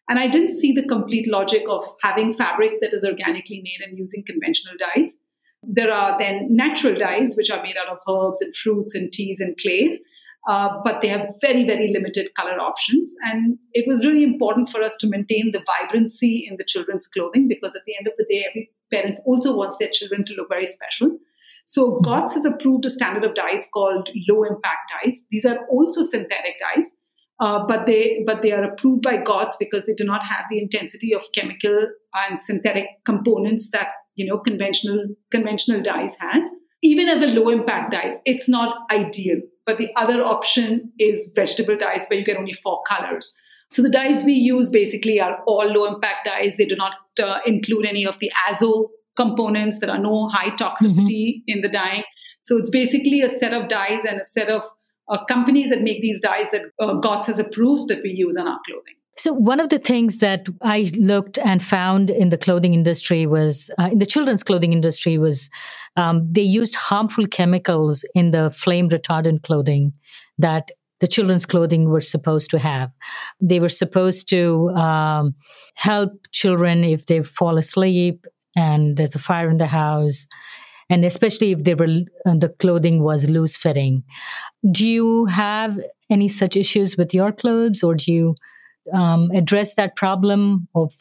And 0.08 0.18
I 0.18 0.28
didn't 0.28 0.50
see 0.50 0.72
the 0.72 0.86
complete 0.86 1.28
logic 1.28 1.64
of 1.68 1.84
having 2.02 2.32
fabric 2.32 2.80
that 2.80 2.94
is 2.94 3.04
organically 3.04 3.60
made 3.62 3.86
and 3.86 3.98
using 3.98 4.22
conventional 4.24 4.74
dyes. 4.78 5.16
There 5.62 5.92
are 5.92 6.18
then 6.18 6.48
natural 6.50 6.98
dyes, 6.98 7.34
which 7.36 7.50
are 7.50 7.62
made 7.62 7.76
out 7.76 7.88
of 7.88 7.98
herbs 8.08 8.40
and 8.40 8.54
fruits 8.56 8.94
and 8.94 9.10
teas 9.12 9.40
and 9.40 9.56
clays, 9.56 9.98
uh, 10.48 10.68
but 10.84 11.00
they 11.02 11.08
have 11.08 11.34
very, 11.40 11.64
very 11.64 11.92
limited 11.92 12.34
color 12.34 12.58
options. 12.60 13.12
And 13.24 13.58
it 13.72 13.84
was 13.88 14.04
really 14.04 14.22
important 14.22 14.70
for 14.70 14.82
us 14.82 14.96
to 15.00 15.08
maintain 15.08 15.52
the 15.52 15.64
vibrancy 15.66 16.46
in 16.48 16.56
the 16.56 16.64
children's 16.64 17.06
clothing 17.06 17.48
because 17.48 17.74
at 17.74 17.82
the 17.86 17.96
end 17.96 18.06
of 18.06 18.12
the 18.16 18.26
day, 18.28 18.44
every 18.48 18.70
parent 18.92 19.18
also 19.26 19.56
wants 19.56 19.76
their 19.78 19.90
children 19.92 20.24
to 20.26 20.34
look 20.34 20.48
very 20.48 20.66
special. 20.66 21.18
So 21.66 21.98
GOTS 22.00 22.34
has 22.34 22.44
approved 22.44 22.84
a 22.84 22.90
standard 22.90 23.24
of 23.24 23.34
dyes 23.34 23.68
called 23.74 24.08
low 24.28 24.44
impact 24.44 24.92
dyes. 25.02 25.24
These 25.30 25.44
are 25.44 25.66
also 25.68 26.02
synthetic 26.02 26.54
dyes, 26.60 26.92
uh, 27.40 27.66
but 27.66 27.86
they 27.86 28.22
but 28.24 28.42
they 28.42 28.52
are 28.52 28.62
approved 28.62 29.02
by 29.02 29.16
GOTS 29.16 29.56
because 29.58 29.84
they 29.84 29.94
do 29.94 30.04
not 30.04 30.22
have 30.22 30.44
the 30.48 30.60
intensity 30.60 31.12
of 31.12 31.24
chemical 31.34 31.88
and 32.14 32.38
synthetic 32.38 32.86
components 33.04 33.70
that 33.72 33.88
you 34.16 34.26
know 34.26 34.38
conventional 34.38 35.06
conventional 35.30 35.82
dyes 35.82 36.16
has. 36.20 36.50
Even 36.82 37.08
as 37.08 37.22
a 37.22 37.26
low 37.26 37.48
impact 37.48 37.92
dyes, 37.92 38.16
it's 38.24 38.48
not 38.48 38.76
ideal. 38.90 39.40
But 39.64 39.78
the 39.78 39.88
other 39.96 40.22
option 40.24 40.92
is 40.98 41.28
vegetable 41.34 41.76
dyes 41.76 42.06
where 42.06 42.18
you 42.18 42.24
get 42.24 42.36
only 42.36 42.52
four 42.52 42.82
colors. 42.86 43.34
So 43.70 43.82
the 43.82 43.88
dyes 43.88 44.22
we 44.24 44.34
use 44.34 44.70
basically 44.70 45.20
are 45.20 45.38
all 45.46 45.66
low 45.66 45.92
impact 45.92 46.26
dyes. 46.26 46.56
They 46.56 46.66
do 46.66 46.76
not 46.76 46.94
uh, 47.22 47.38
include 47.46 47.86
any 47.86 48.06
of 48.06 48.18
the 48.20 48.30
azo 48.48 48.90
components. 49.16 49.78
There 49.80 49.90
are 49.90 49.98
no 49.98 50.28
high 50.28 50.50
toxicity 50.50 51.38
mm-hmm. 51.38 51.48
in 51.48 51.60
the 51.62 51.68
dyeing. 51.68 52.04
So 52.40 52.56
it's 52.56 52.70
basically 52.70 53.22
a 53.22 53.28
set 53.28 53.52
of 53.52 53.68
dyes 53.68 54.02
and 54.08 54.20
a 54.20 54.24
set 54.24 54.48
of 54.48 54.62
uh, 55.08 55.24
companies 55.24 55.70
that 55.70 55.82
make 55.82 56.00
these 56.00 56.20
dyes 56.20 56.50
that 56.50 56.62
uh, 56.80 56.94
GOTS 56.94 57.26
has 57.26 57.38
approved 57.38 57.88
that 57.88 58.02
we 58.02 58.10
use 58.10 58.36
on 58.36 58.46
our 58.46 58.60
clothing. 58.66 58.94
So, 59.18 59.32
one 59.32 59.60
of 59.60 59.70
the 59.70 59.78
things 59.78 60.18
that 60.18 60.46
I 60.60 60.90
looked 60.98 61.38
and 61.38 61.62
found 61.62 62.10
in 62.10 62.28
the 62.28 62.36
clothing 62.36 62.74
industry 62.74 63.26
was, 63.26 63.70
uh, 63.78 63.88
in 63.92 63.98
the 63.98 64.06
children's 64.06 64.42
clothing 64.42 64.72
industry, 64.74 65.16
was 65.16 65.48
um, 65.96 66.28
they 66.30 66.42
used 66.42 66.74
harmful 66.74 67.26
chemicals 67.26 68.04
in 68.14 68.30
the 68.30 68.50
flame 68.50 68.90
retardant 68.90 69.42
clothing 69.42 69.94
that 70.38 70.70
the 71.00 71.06
children's 71.06 71.46
clothing 71.46 71.88
were 71.88 72.00
supposed 72.00 72.50
to 72.50 72.58
have. 72.58 72.90
They 73.40 73.60
were 73.60 73.70
supposed 73.70 74.28
to 74.30 74.68
um, 74.70 75.34
help 75.74 76.12
children 76.32 76.84
if 76.84 77.06
they 77.06 77.22
fall 77.22 77.58
asleep 77.58 78.26
and 78.54 78.96
there's 78.96 79.14
a 79.14 79.18
fire 79.18 79.50
in 79.50 79.58
the 79.58 79.66
house, 79.66 80.26
and 80.88 81.04
especially 81.04 81.52
if 81.52 81.64
they 81.64 81.74
were 81.74 81.88
uh, 82.26 82.36
the 82.36 82.54
clothing 82.58 83.02
was 83.02 83.28
loose 83.28 83.56
fitting. 83.56 84.02
Do 84.70 84.86
you 84.86 85.26
have 85.26 85.78
any 86.10 86.28
such 86.28 86.56
issues 86.56 86.96
with 86.96 87.14
your 87.14 87.32
clothes, 87.32 87.82
or 87.82 87.94
do 87.94 88.12
you 88.12 88.34
um, 88.92 89.30
address 89.32 89.74
that 89.74 89.96
problem 89.96 90.68
of 90.74 90.94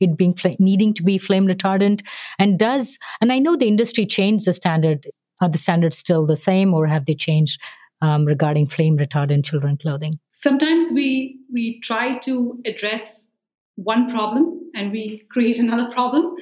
it 0.00 0.16
being 0.16 0.34
fl- 0.34 0.48
needing 0.58 0.94
to 0.94 1.02
be 1.02 1.18
flame 1.18 1.46
retardant? 1.46 2.02
And 2.38 2.58
does 2.58 2.98
and 3.20 3.32
I 3.32 3.38
know 3.38 3.56
the 3.56 3.68
industry 3.68 4.06
changed 4.06 4.46
the 4.46 4.52
standard. 4.52 5.06
Are 5.40 5.48
the 5.50 5.58
standards 5.58 5.98
still 5.98 6.24
the 6.24 6.36
same, 6.36 6.72
or 6.72 6.86
have 6.86 7.04
they 7.04 7.14
changed 7.14 7.60
um, 8.00 8.24
regarding 8.24 8.66
flame 8.66 8.96
retardant 8.96 9.44
children 9.44 9.76
clothing? 9.76 10.18
Sometimes 10.32 10.92
we 10.92 11.38
we 11.52 11.80
try 11.80 12.18
to 12.18 12.58
address 12.64 13.28
one 13.76 14.10
problem 14.10 14.60
and 14.74 14.92
we 14.92 15.22
create 15.30 15.58
another 15.58 15.90
problem. 15.92 16.34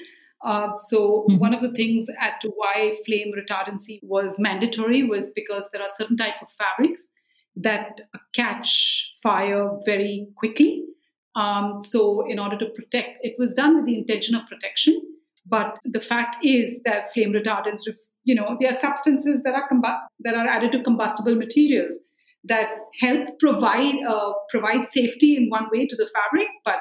Uh, 0.45 0.75
so 0.77 1.25
mm-hmm. 1.29 1.39
one 1.39 1.55
of 1.55 1.63
the 1.63 1.73
things 1.73 2.07
as 2.21 2.39
to 2.39 2.49
why 2.55 2.97
flame 3.07 3.33
retardancy 3.33 3.99
was 4.03 4.37
mandatory 4.39 5.03
was 5.03 5.31
because 5.31 5.69
there 5.73 5.83
are 5.83 5.89
certain 5.97 6.17
type 6.17 6.35
of 6.43 6.49
fabrics 6.51 7.09
that 7.57 8.03
catch 8.35 9.09
fire 9.23 9.71
very 9.87 10.27
quickly. 10.37 10.84
Um, 11.37 11.81
so 11.81 12.25
in 12.29 12.39
order 12.39 12.57
to 12.59 12.67
protect, 12.67 13.19
it 13.23 13.35
was 13.39 13.55
done 13.55 13.77
with 13.77 13.87
the 13.87 13.99
intention 13.99 14.35
of 14.35 14.47
protection. 14.49 15.01
But 15.47 15.79
the 15.85 16.01
fact 16.01 16.37
is 16.45 16.81
that 16.85 17.13
flame 17.13 17.33
retardants, 17.33 17.83
you 18.23 18.35
know, 18.35 18.57
they 18.61 18.67
are 18.67 18.73
substances 18.73 19.43
that 19.43 19.55
are 19.55 19.69
that 20.21 20.35
are 20.35 20.47
added 20.47 20.73
to 20.73 20.83
combustible 20.83 21.35
materials 21.35 21.99
that 22.45 22.69
help 23.01 23.39
provide 23.39 23.97
uh, 24.09 24.33
provide 24.51 24.89
safety 24.89 25.37
in 25.37 25.49
one 25.49 25.67
way 25.73 25.87
to 25.87 25.97
the 25.97 26.09
fabric, 26.15 26.49
but 26.65 26.79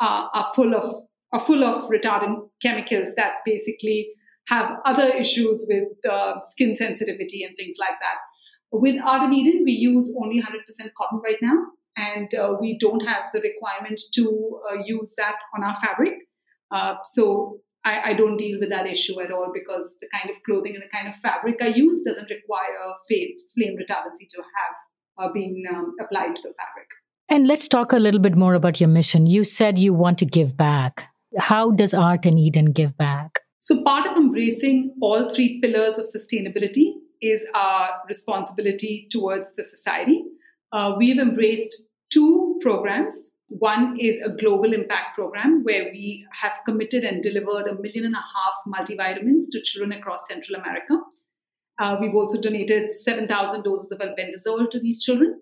are 0.00 0.52
full 0.54 0.74
of 0.74 1.04
are 1.32 1.40
full 1.40 1.64
of 1.64 1.88
retardant 1.90 2.48
chemicals 2.62 3.10
that 3.16 3.34
basically 3.44 4.08
have 4.48 4.70
other 4.84 5.08
issues 5.08 5.64
with 5.68 5.88
uh, 6.10 6.38
skin 6.40 6.74
sensitivity 6.74 7.42
and 7.42 7.56
things 7.56 7.76
like 7.80 7.96
that. 8.00 8.18
With 8.70 9.00
Art 9.02 9.22
and 9.22 9.34
Eden, 9.34 9.62
we 9.64 9.72
use 9.72 10.14
only 10.20 10.42
100% 10.42 10.44
cotton 10.98 11.20
right 11.24 11.38
now, 11.40 11.56
and 11.96 12.34
uh, 12.34 12.54
we 12.60 12.78
don't 12.78 13.00
have 13.06 13.24
the 13.32 13.40
requirement 13.40 14.00
to 14.14 14.60
uh, 14.70 14.76
use 14.84 15.14
that 15.16 15.36
on 15.56 15.64
our 15.64 15.76
fabric. 15.76 16.14
Uh, 16.70 16.94
so 17.04 17.58
I, 17.84 18.10
I, 18.10 18.14
don't 18.14 18.36
deal 18.36 18.58
with 18.58 18.70
that 18.70 18.86
issue 18.86 19.20
at 19.20 19.30
all 19.30 19.52
because 19.54 19.94
the 20.00 20.08
kind 20.12 20.30
of 20.30 20.42
clothing 20.44 20.74
and 20.74 20.82
the 20.82 20.88
kind 20.88 21.06
of 21.06 21.14
fabric 21.20 21.56
I 21.60 21.68
use 21.68 22.02
doesn't 22.02 22.30
require 22.30 22.94
flame 23.06 23.76
retardancy 23.76 24.26
to 24.30 24.42
have 24.42 25.28
uh, 25.30 25.32
been 25.32 25.62
um, 25.70 25.94
applied 26.00 26.34
to 26.34 26.42
the 26.42 26.54
fabric. 26.54 26.88
And 27.28 27.46
let's 27.46 27.68
talk 27.68 27.92
a 27.92 27.98
little 27.98 28.20
bit 28.20 28.34
more 28.34 28.54
about 28.54 28.80
your 28.80 28.88
mission. 28.88 29.26
You 29.26 29.44
said 29.44 29.78
you 29.78 29.94
want 29.94 30.18
to 30.18 30.26
give 30.26 30.56
back 30.56 31.04
how 31.38 31.70
does 31.70 31.94
Art 31.94 32.26
and 32.26 32.38
Eden 32.38 32.66
give 32.66 32.96
back? 32.96 33.40
So, 33.60 33.82
part 33.82 34.06
of 34.06 34.16
embracing 34.16 34.94
all 35.00 35.28
three 35.28 35.60
pillars 35.60 35.98
of 35.98 36.06
sustainability 36.06 36.92
is 37.20 37.46
our 37.54 37.90
responsibility 38.06 39.08
towards 39.10 39.52
the 39.56 39.64
society. 39.64 40.22
Uh, 40.74 40.94
we 40.98 41.08
have 41.08 41.18
embraced 41.18 41.84
two 42.10 42.58
programs. 42.60 43.16
One 43.48 43.96
is 44.00 44.18
a 44.18 44.30
global 44.30 44.72
impact 44.72 45.14
program 45.14 45.62
where 45.62 45.84
we 45.92 46.26
have 46.32 46.52
committed 46.66 47.04
and 47.04 47.22
delivered 47.22 47.68
a 47.68 47.80
million 47.80 48.06
and 48.06 48.14
a 48.14 48.24
half 48.34 48.54
multivitamins 48.66 49.44
to 49.52 49.62
children 49.62 49.92
across 49.92 50.26
Central 50.26 50.60
America. 50.60 50.98
Uh, 51.78 51.96
we've 52.00 52.14
also 52.14 52.40
donated 52.40 52.92
7,000 52.92 53.62
doses 53.62 53.92
of 53.92 54.00
albendazole 54.00 54.68
to 54.70 54.80
these 54.80 55.02
children. 55.02 55.40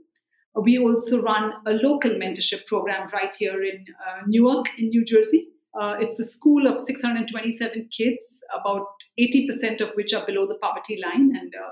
We 0.55 0.79
also 0.79 1.23
run 1.23 1.53
a 1.67 1.73
local 1.73 2.11
mentorship 2.11 2.67
program 2.67 3.09
right 3.11 3.35
here 3.35 3.63
in 3.63 3.87
uh, 4.07 4.23
Newark, 4.27 4.67
in 4.77 4.91
New 4.91 5.05
Jersey, 5.05 5.49
uh, 5.75 5.97
it's 6.01 6.21
a 6.21 6.25
school 6.25 6.67
of 6.67 6.79
627 6.79 7.89
kids, 7.91 8.43
about 8.55 8.87
80% 9.19 9.81
of 9.81 9.91
which 9.95 10.13
are 10.13 10.27
below 10.27 10.47
the 10.47 10.59
poverty 10.61 11.01
line. 11.03 11.33
And, 11.35 11.55
uh, 11.55 11.71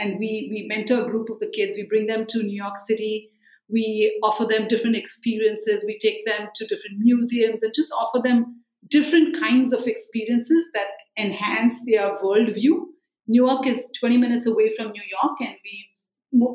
and 0.00 0.18
we, 0.18 0.48
we 0.50 0.66
mentor 0.66 1.02
a 1.02 1.10
group 1.10 1.28
of 1.28 1.38
the 1.40 1.50
kids. 1.54 1.76
We 1.76 1.84
bring 1.84 2.06
them 2.06 2.26
to 2.28 2.42
New 2.42 2.56
York 2.56 2.78
City. 2.78 3.30
We 3.68 4.18
offer 4.22 4.46
them 4.46 4.66
different 4.66 4.96
experiences. 4.96 5.84
We 5.86 5.98
take 5.98 6.24
them 6.26 6.48
to 6.54 6.66
different 6.66 6.98
museums 6.98 7.62
and 7.62 7.72
just 7.74 7.92
offer 7.92 8.20
them 8.22 8.62
different 8.88 9.38
kinds 9.38 9.72
of 9.72 9.86
experiences 9.86 10.64
that 10.74 10.86
enhance 11.22 11.80
their 11.86 12.16
worldview. 12.22 12.86
Newark 13.28 13.66
is 13.66 13.88
20 14.00 14.16
minutes 14.16 14.46
away 14.46 14.74
from 14.74 14.90
New 14.90 15.02
York, 15.22 15.36
and 15.40 15.54
we 15.64 15.86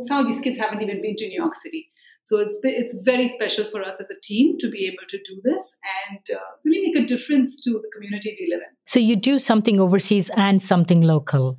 some 0.03 0.19
of 0.19 0.25
these 0.25 0.39
kids 0.39 0.57
haven't 0.57 0.81
even 0.81 1.01
been 1.01 1.15
to 1.17 1.27
New 1.27 1.37
York 1.37 1.55
City. 1.55 1.91
So 2.23 2.39
it's 2.39 2.59
it's 2.63 2.97
very 3.03 3.27
special 3.27 3.65
for 3.69 3.83
us 3.83 3.99
as 3.99 4.09
a 4.09 4.19
team 4.23 4.57
to 4.59 4.69
be 4.69 4.87
able 4.87 5.05
to 5.09 5.17
do 5.17 5.39
this 5.43 5.75
and 6.09 6.19
uh, 6.35 6.39
really 6.63 6.91
make 6.91 7.03
a 7.03 7.05
difference 7.05 7.61
to 7.61 7.71
the 7.71 7.89
community 7.93 8.35
we 8.39 8.47
live 8.51 8.61
in. 8.61 8.75
So 8.87 8.99
you 8.99 9.15
do 9.15 9.37
something 9.37 9.79
overseas 9.79 10.31
and 10.35 10.61
something 10.61 11.01
local. 11.01 11.55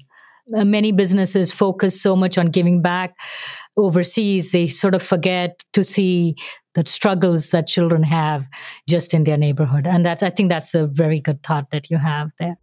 Uh, 0.55 0.65
many 0.65 0.93
businesses 0.93 1.51
focus 1.51 2.01
so 2.01 2.15
much 2.15 2.39
on 2.39 2.47
giving 2.47 2.81
back 2.81 3.17
overseas, 3.77 4.53
they 4.53 4.69
sort 4.69 4.95
of 4.95 5.03
forget 5.03 5.65
to 5.73 5.83
see 5.83 6.35
the 6.75 6.85
struggles 6.87 7.51
that 7.51 7.67
children 7.67 8.05
have 8.05 8.47
just 8.89 9.13
in 9.13 9.25
their 9.25 9.37
neighborhood. 9.37 9.87
And 9.87 10.07
that's 10.07 10.23
I 10.23 10.31
think 10.31 10.49
that's 10.49 10.73
a 10.75 10.87
very 10.87 11.21
good 11.21 11.43
thought 11.43 11.71
that 11.71 11.91
you 11.91 11.99
have 11.99 12.31
there. 12.39 12.57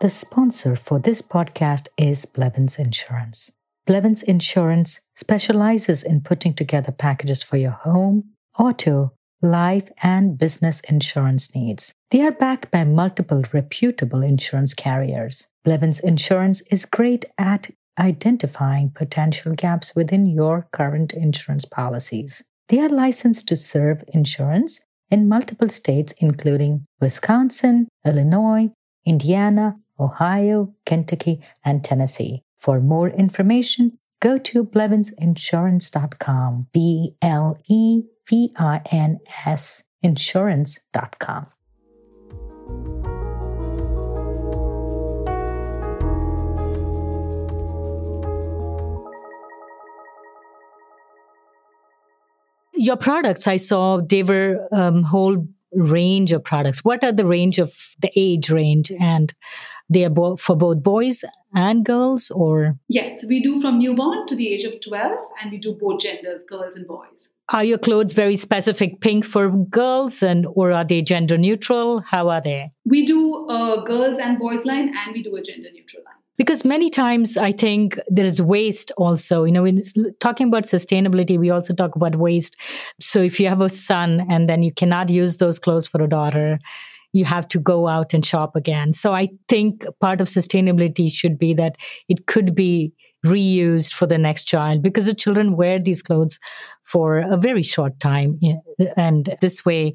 The 0.00 0.08
sponsor 0.08 0.76
for 0.76 1.00
this 1.00 1.20
podcast 1.20 1.88
is 1.96 2.24
Blevins 2.24 2.78
Insurance. 2.78 3.50
Blevins 3.86 4.22
Insurance 4.22 5.00
specializes 5.16 6.04
in 6.04 6.20
putting 6.20 6.54
together 6.54 6.92
packages 6.92 7.42
for 7.42 7.56
your 7.56 7.72
home, 7.72 8.34
auto, 8.58 9.12
life, 9.40 9.90
and 10.02 10.36
business 10.36 10.80
insurance 10.80 11.54
needs. 11.54 11.92
They 12.10 12.22
are 12.22 12.32
backed 12.32 12.70
by 12.70 12.84
multiple 12.84 13.42
reputable 13.52 14.22
insurance 14.22 14.74
carriers. 14.74 15.46
Blevins 15.64 16.00
Insurance 16.00 16.60
is 16.70 16.84
great 16.84 17.24
at 17.36 17.70
identifying 17.98 18.90
potential 18.90 19.54
gaps 19.54 19.94
within 19.94 20.26
your 20.26 20.68
current 20.72 21.12
insurance 21.12 21.64
policies. 21.64 22.42
They 22.68 22.80
are 22.80 22.88
licensed 22.88 23.48
to 23.48 23.56
serve 23.56 24.04
insurance 24.08 24.80
in 25.10 25.28
multiple 25.28 25.68
states, 25.68 26.12
including 26.18 26.86
Wisconsin, 27.00 27.88
Illinois, 28.04 28.70
Indiana, 29.04 29.76
Ohio, 29.98 30.74
Kentucky, 30.86 31.40
and 31.64 31.82
Tennessee. 31.82 32.42
For 32.58 32.80
more 32.80 33.08
information, 33.08 33.98
go 34.20 34.38
to 34.38 34.64
blevinsinsurance.com. 34.64 36.66
B 36.72 37.14
L 37.22 37.58
E 37.68 38.02
V 38.28 38.52
I 38.58 38.80
N 38.90 39.20
S 39.46 39.84
insurance.com. 40.02 41.46
Your 52.74 52.96
products, 52.96 53.48
I 53.48 53.56
saw 53.56 54.00
they 54.00 54.22
were 54.22 54.68
um, 54.70 55.02
whole 55.02 55.44
range 55.72 56.32
of 56.32 56.44
products. 56.44 56.84
What 56.84 57.02
are 57.02 57.12
the 57.12 57.26
range 57.26 57.58
of 57.58 57.96
the 58.00 58.10
age 58.14 58.50
range 58.50 58.92
and 58.92 59.34
they 59.90 60.04
are 60.04 60.10
bo- 60.10 60.36
for 60.36 60.56
both 60.56 60.82
boys 60.82 61.24
and 61.54 61.84
girls 61.84 62.30
or 62.30 62.76
yes 62.88 63.24
we 63.24 63.42
do 63.42 63.60
from 63.60 63.78
newborn 63.78 64.26
to 64.26 64.36
the 64.36 64.52
age 64.52 64.64
of 64.64 64.78
12 64.80 65.18
and 65.40 65.50
we 65.50 65.56
do 65.56 65.72
both 65.72 66.00
genders 66.00 66.42
girls 66.46 66.76
and 66.76 66.86
boys 66.86 67.28
are 67.50 67.64
your 67.64 67.78
clothes 67.78 68.12
very 68.12 68.36
specific 68.36 69.00
pink 69.00 69.24
for 69.24 69.50
girls 69.50 70.22
and 70.22 70.46
or 70.54 70.72
are 70.72 70.84
they 70.84 71.00
gender 71.00 71.38
neutral? 71.38 72.00
How 72.00 72.28
are 72.28 72.42
they? 72.42 72.70
We 72.84 73.06
do 73.06 73.48
a 73.48 73.82
girls 73.86 74.18
and 74.18 74.38
boys 74.38 74.64
line 74.64 74.88
and 74.94 75.14
we 75.14 75.22
do 75.22 75.34
a 75.36 75.42
gender 75.42 75.68
neutral 75.72 76.02
line. 76.04 76.14
Because 76.36 76.64
many 76.64 76.88
times 76.88 77.36
i 77.36 77.50
think 77.50 77.98
there 78.08 78.24
is 78.24 78.40
waste 78.40 78.92
also. 78.96 79.44
You 79.44 79.52
know 79.52 79.62
when 79.62 79.82
talking 80.20 80.48
about 80.48 80.64
sustainability 80.64 81.38
we 81.38 81.50
also 81.50 81.74
talk 81.74 81.96
about 81.96 82.16
waste. 82.16 82.56
So 83.00 83.22
if 83.22 83.40
you 83.40 83.48
have 83.48 83.60
a 83.60 83.70
son 83.70 84.26
and 84.28 84.48
then 84.48 84.62
you 84.62 84.72
cannot 84.72 85.08
use 85.08 85.38
those 85.38 85.58
clothes 85.58 85.86
for 85.86 86.02
a 86.02 86.08
daughter 86.08 86.58
you 87.14 87.24
have 87.24 87.48
to 87.48 87.58
go 87.58 87.88
out 87.88 88.12
and 88.12 88.24
shop 88.24 88.54
again. 88.54 88.92
So 88.92 89.14
i 89.14 89.28
think 89.48 89.86
part 90.00 90.20
of 90.20 90.28
sustainability 90.28 91.10
should 91.10 91.38
be 91.38 91.54
that 91.54 91.76
it 92.08 92.26
could 92.26 92.54
be 92.54 92.92
reused 93.26 93.92
for 93.92 94.06
the 94.06 94.18
next 94.18 94.44
child 94.44 94.82
because 94.82 95.06
the 95.06 95.14
children 95.14 95.56
wear 95.56 95.78
these 95.78 96.02
clothes 96.02 96.38
for 96.84 97.18
a 97.18 97.36
very 97.36 97.62
short 97.62 97.98
time 97.98 98.38
and 98.96 99.36
this 99.40 99.64
way 99.64 99.92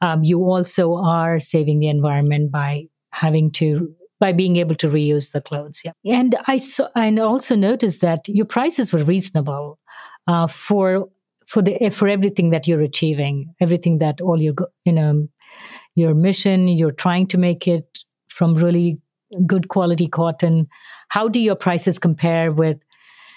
um, 0.00 0.24
you 0.24 0.40
also 0.40 0.96
are 0.96 1.38
saving 1.38 1.78
the 1.78 1.88
environment 1.88 2.50
by 2.50 2.84
having 3.12 3.50
to 3.50 3.94
by 4.20 4.32
being 4.32 4.56
able 4.56 4.74
to 4.76 4.88
reuse 4.88 5.32
the 5.32 5.40
clothes. 5.40 5.82
Yeah. 5.84 5.92
And 6.06 6.36
I 6.46 6.56
saw, 6.56 6.88
and 6.94 7.18
also 7.18 7.56
noticed 7.56 8.00
that 8.00 8.26
your 8.28 8.46
prices 8.46 8.92
were 8.92 9.04
reasonable 9.04 9.78
uh, 10.26 10.46
for 10.46 11.08
for 11.46 11.60
the 11.60 11.90
for 11.90 12.08
everything 12.08 12.50
that 12.50 12.66
you're 12.66 12.80
achieving, 12.80 13.54
everything 13.60 13.98
that 13.98 14.20
all 14.20 14.40
your 14.40 14.54
you 14.84 14.92
know 14.92 15.28
your 15.94 16.14
mission, 16.14 16.68
you're 16.68 16.92
trying 16.92 17.26
to 17.28 17.38
make 17.38 17.68
it 17.68 17.98
from 18.28 18.54
really 18.54 18.98
good 19.46 19.68
quality 19.68 20.08
cotton. 20.08 20.68
How 21.08 21.28
do 21.28 21.38
your 21.38 21.56
prices 21.56 21.98
compare 21.98 22.52
with, 22.52 22.78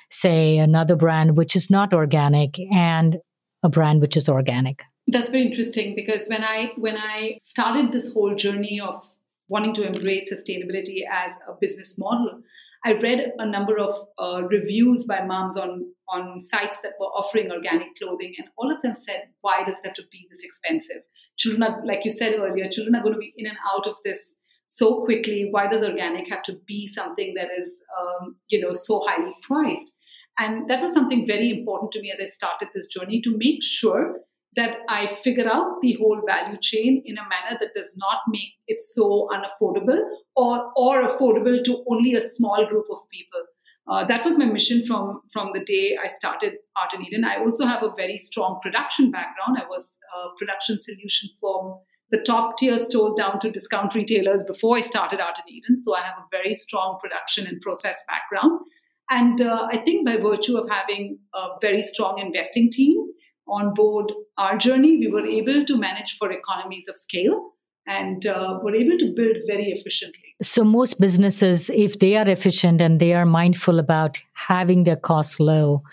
say, 0.09 0.57
another 0.57 0.95
brand 0.95 1.37
which 1.37 1.55
is 1.55 1.69
not 1.69 1.93
organic 1.93 2.59
and 2.71 3.17
a 3.63 3.69
brand 3.69 4.01
which 4.01 4.17
is 4.17 4.29
organic? 4.29 4.81
That's 5.07 5.29
very 5.29 5.45
interesting 5.45 5.95
because 5.95 6.27
when 6.27 6.43
I 6.43 6.73
when 6.75 6.97
I 6.97 7.39
started 7.43 7.91
this 7.91 8.11
whole 8.11 8.35
journey 8.35 8.79
of 8.79 9.09
wanting 9.47 9.73
to 9.75 9.87
embrace 9.87 10.31
sustainability 10.31 11.03
as 11.09 11.33
a 11.47 11.53
business 11.59 11.97
model, 11.97 12.41
I 12.83 12.93
read 12.93 13.31
a 13.37 13.45
number 13.45 13.77
of 13.79 13.95
uh, 14.19 14.43
reviews 14.43 15.05
by 15.05 15.23
moms 15.23 15.57
on 15.57 15.93
on 16.09 16.39
sites 16.39 16.79
that 16.83 16.93
were 16.99 17.07
offering 17.07 17.51
organic 17.51 17.95
clothing, 17.97 18.33
and 18.37 18.47
all 18.57 18.71
of 18.73 18.81
them 18.81 18.95
said, 18.95 19.29
"Why 19.41 19.63
does 19.65 19.75
it 19.77 19.85
have 19.85 19.95
to 19.95 20.03
be 20.11 20.27
this 20.29 20.41
expensive? 20.43 21.03
Children 21.37 21.63
are, 21.63 21.85
like 21.85 22.05
you 22.05 22.11
said 22.11 22.33
earlier, 22.33 22.69
children 22.69 22.95
are 22.95 23.01
going 23.01 23.13
to 23.13 23.19
be 23.19 23.33
in 23.37 23.45
and 23.45 23.57
out 23.73 23.87
of 23.87 23.97
this 24.03 24.36
so 24.67 25.03
quickly. 25.03 25.47
Why 25.51 25.67
does 25.67 25.83
organic 25.83 26.29
have 26.29 26.43
to 26.43 26.57
be 26.67 26.87
something 26.87 27.33
that 27.35 27.49
is, 27.57 27.75
um, 27.99 28.35
you 28.49 28.61
know, 28.61 28.73
so 28.73 29.01
highly 29.07 29.33
priced?" 29.41 29.93
And 30.39 30.69
that 30.69 30.81
was 30.81 30.93
something 30.93 31.25
very 31.25 31.49
important 31.49 31.91
to 31.93 32.01
me 32.01 32.11
as 32.11 32.19
I 32.19 32.25
started 32.25 32.69
this 32.73 32.87
journey 32.87 33.21
to 33.21 33.37
make 33.37 33.63
sure 33.63 34.17
that 34.55 34.77
I 34.89 35.07
figure 35.07 35.47
out 35.47 35.81
the 35.81 35.93
whole 35.93 36.21
value 36.25 36.57
chain 36.59 37.03
in 37.05 37.17
a 37.17 37.21
manner 37.21 37.57
that 37.59 37.75
does 37.75 37.95
not 37.97 38.19
make 38.27 38.53
it 38.67 38.81
so 38.81 39.29
unaffordable 39.31 39.99
or, 40.35 40.71
or 40.75 41.03
affordable 41.07 41.63
to 41.63 41.83
only 41.87 42.15
a 42.15 42.21
small 42.21 42.65
group 42.67 42.85
of 42.91 42.97
people. 43.11 43.43
Uh, 43.89 44.03
that 44.05 44.25
was 44.25 44.37
my 44.37 44.45
mission 44.45 44.83
from, 44.83 45.21
from 45.31 45.51
the 45.53 45.63
day 45.63 45.97
I 46.03 46.07
started 46.07 46.53
Art 46.75 46.91
and 46.93 47.05
Eden. 47.05 47.23
I 47.23 47.37
also 47.37 47.65
have 47.65 47.83
a 47.83 47.93
very 47.95 48.17
strong 48.17 48.59
production 48.61 49.11
background. 49.11 49.57
I 49.57 49.65
was 49.65 49.95
a 50.13 50.29
production 50.37 50.79
solution 50.79 51.29
from 51.39 51.79
the 52.11 52.21
top 52.25 52.57
tier 52.57 52.77
stores 52.77 53.13
down 53.13 53.39
to 53.39 53.51
discount 53.51 53.93
retailers 53.93 54.43
before 54.43 54.77
I 54.77 54.81
started 54.81 55.19
Art 55.19 55.37
and 55.39 55.53
Eden. 55.53 55.79
So 55.79 55.95
I 55.95 56.01
have 56.01 56.15
a 56.17 56.25
very 56.31 56.53
strong 56.53 56.97
production 57.01 57.47
and 57.47 57.59
process 57.61 58.03
background. 58.07 58.61
And 59.09 59.41
uh, 59.41 59.67
I 59.71 59.77
think 59.77 60.05
by 60.05 60.17
virtue 60.17 60.57
of 60.57 60.69
having 60.69 61.19
a 61.33 61.47
very 61.61 61.81
strong 61.81 62.19
investing 62.19 62.69
team, 62.69 63.07
on 63.47 63.73
board 63.73 64.11
our 64.37 64.57
journey, 64.57 64.97
we 64.97 65.07
were 65.07 65.25
able 65.25 65.65
to 65.65 65.77
manage 65.77 66.17
for 66.17 66.31
economies 66.31 66.87
of 66.87 66.97
scale 66.97 67.53
and 67.87 68.27
uh, 68.27 68.59
were 68.61 68.75
able 68.75 68.97
to 68.97 69.13
build 69.15 69.37
very 69.47 69.71
efficiently. 69.71 70.35
So, 70.41 70.63
most 70.63 70.99
businesses, 70.99 71.69
if 71.69 71.99
they 71.99 72.17
are 72.17 72.29
efficient 72.29 72.81
and 72.81 72.99
they 72.99 73.13
are 73.13 73.25
mindful 73.25 73.79
about 73.79 74.19
having 74.33 74.83
their 74.83 74.97
costs 74.97 75.39
low, 75.39 75.83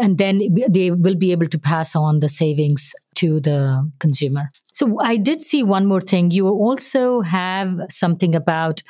and 0.00 0.18
then 0.18 0.40
they 0.68 0.90
will 0.90 1.14
be 1.14 1.32
able 1.32 1.48
to 1.48 1.58
pass 1.58 1.94
on 1.94 2.20
the 2.20 2.28
savings 2.28 2.94
to 3.16 3.40
the 3.40 3.90
consumer. 3.98 4.50
So, 4.72 5.00
I 5.00 5.16
did 5.16 5.42
see 5.42 5.62
one 5.62 5.86
more 5.86 6.00
thing. 6.00 6.30
You 6.30 6.48
also 6.48 7.20
have 7.20 7.80
something 7.90 8.34
about 8.34 8.82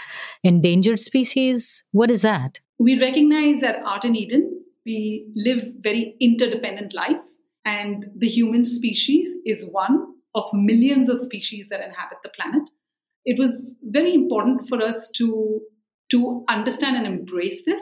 endangered 0.43 0.99
species. 0.99 1.85
What 1.93 2.11
is 2.11 2.23
that? 2.23 2.61
We 2.79 2.99
recognize 2.99 3.61
that 3.61 3.83
Art 3.85 4.05
and 4.05 4.17
Eden, 4.17 4.65
we 4.87 5.27
live 5.35 5.65
very 5.81 6.17
interdependent 6.21 6.95
lives 6.95 7.37
and 7.65 8.07
the 8.17 8.29
human 8.29 8.65
species 8.65 9.33
is 9.47 9.67
one 9.71 10.15
of 10.35 10.45
millions 10.53 11.09
of 11.09 11.19
species 11.19 11.69
that 11.69 11.81
inhabit 11.81 12.19
the 12.23 12.29
planet. 12.31 12.69
It 13.25 13.39
was 13.39 13.75
very 13.83 14.13
important 14.13 14.69
for 14.69 14.83
us 14.83 15.09
to, 15.17 15.61
to 16.11 16.45
understand 16.49 16.97
and 16.97 17.07
embrace 17.07 17.63
this 17.65 17.81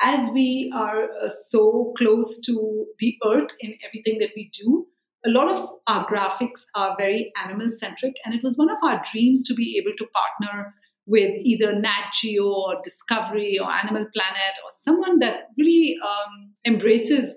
as 0.00 0.30
we 0.30 0.72
are 0.74 1.04
uh, 1.04 1.28
so 1.28 1.92
close 1.96 2.40
to 2.40 2.86
the 2.98 3.16
earth 3.24 3.50
in 3.60 3.74
everything 3.86 4.18
that 4.20 4.30
we 4.36 4.50
do. 4.52 4.86
A 5.26 5.30
lot 5.30 5.48
of 5.48 5.68
our 5.88 6.06
graphics 6.06 6.64
are 6.74 6.96
very 6.98 7.32
animal 7.44 7.70
centric, 7.70 8.14
and 8.24 8.34
it 8.34 8.42
was 8.42 8.56
one 8.56 8.70
of 8.70 8.78
our 8.82 9.02
dreams 9.10 9.42
to 9.44 9.54
be 9.54 9.76
able 9.76 9.96
to 9.98 10.06
partner 10.06 10.74
with 11.06 11.32
either 11.42 11.72
Nat 11.72 12.12
Geo 12.12 12.44
or 12.44 12.76
Discovery 12.84 13.58
or 13.58 13.70
Animal 13.70 14.06
Planet 14.14 14.58
or 14.62 14.70
someone 14.70 15.18
that 15.18 15.48
really 15.56 15.96
um, 16.04 16.52
embraces 16.66 17.34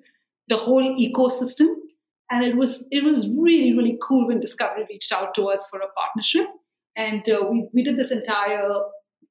the 0.50 0.58
whole 0.58 0.84
ecosystem 1.00 1.70
and 2.30 2.44
it 2.44 2.58
was 2.58 2.86
it 2.92 3.04
was 3.04 3.30
really 3.30 3.76
really 3.76 3.98
cool 4.02 4.28
when 4.28 4.40
discovery 4.40 4.86
reached 4.90 5.12
out 5.14 5.34
to 5.36 5.48
us 5.48 5.66
for 5.70 5.80
a 5.80 5.92
partnership 5.98 6.46
and 6.98 7.28
uh, 7.30 7.46
we, 7.50 7.68
we 7.74 7.84
did 7.84 7.98
this 7.98 8.12
entire 8.12 8.68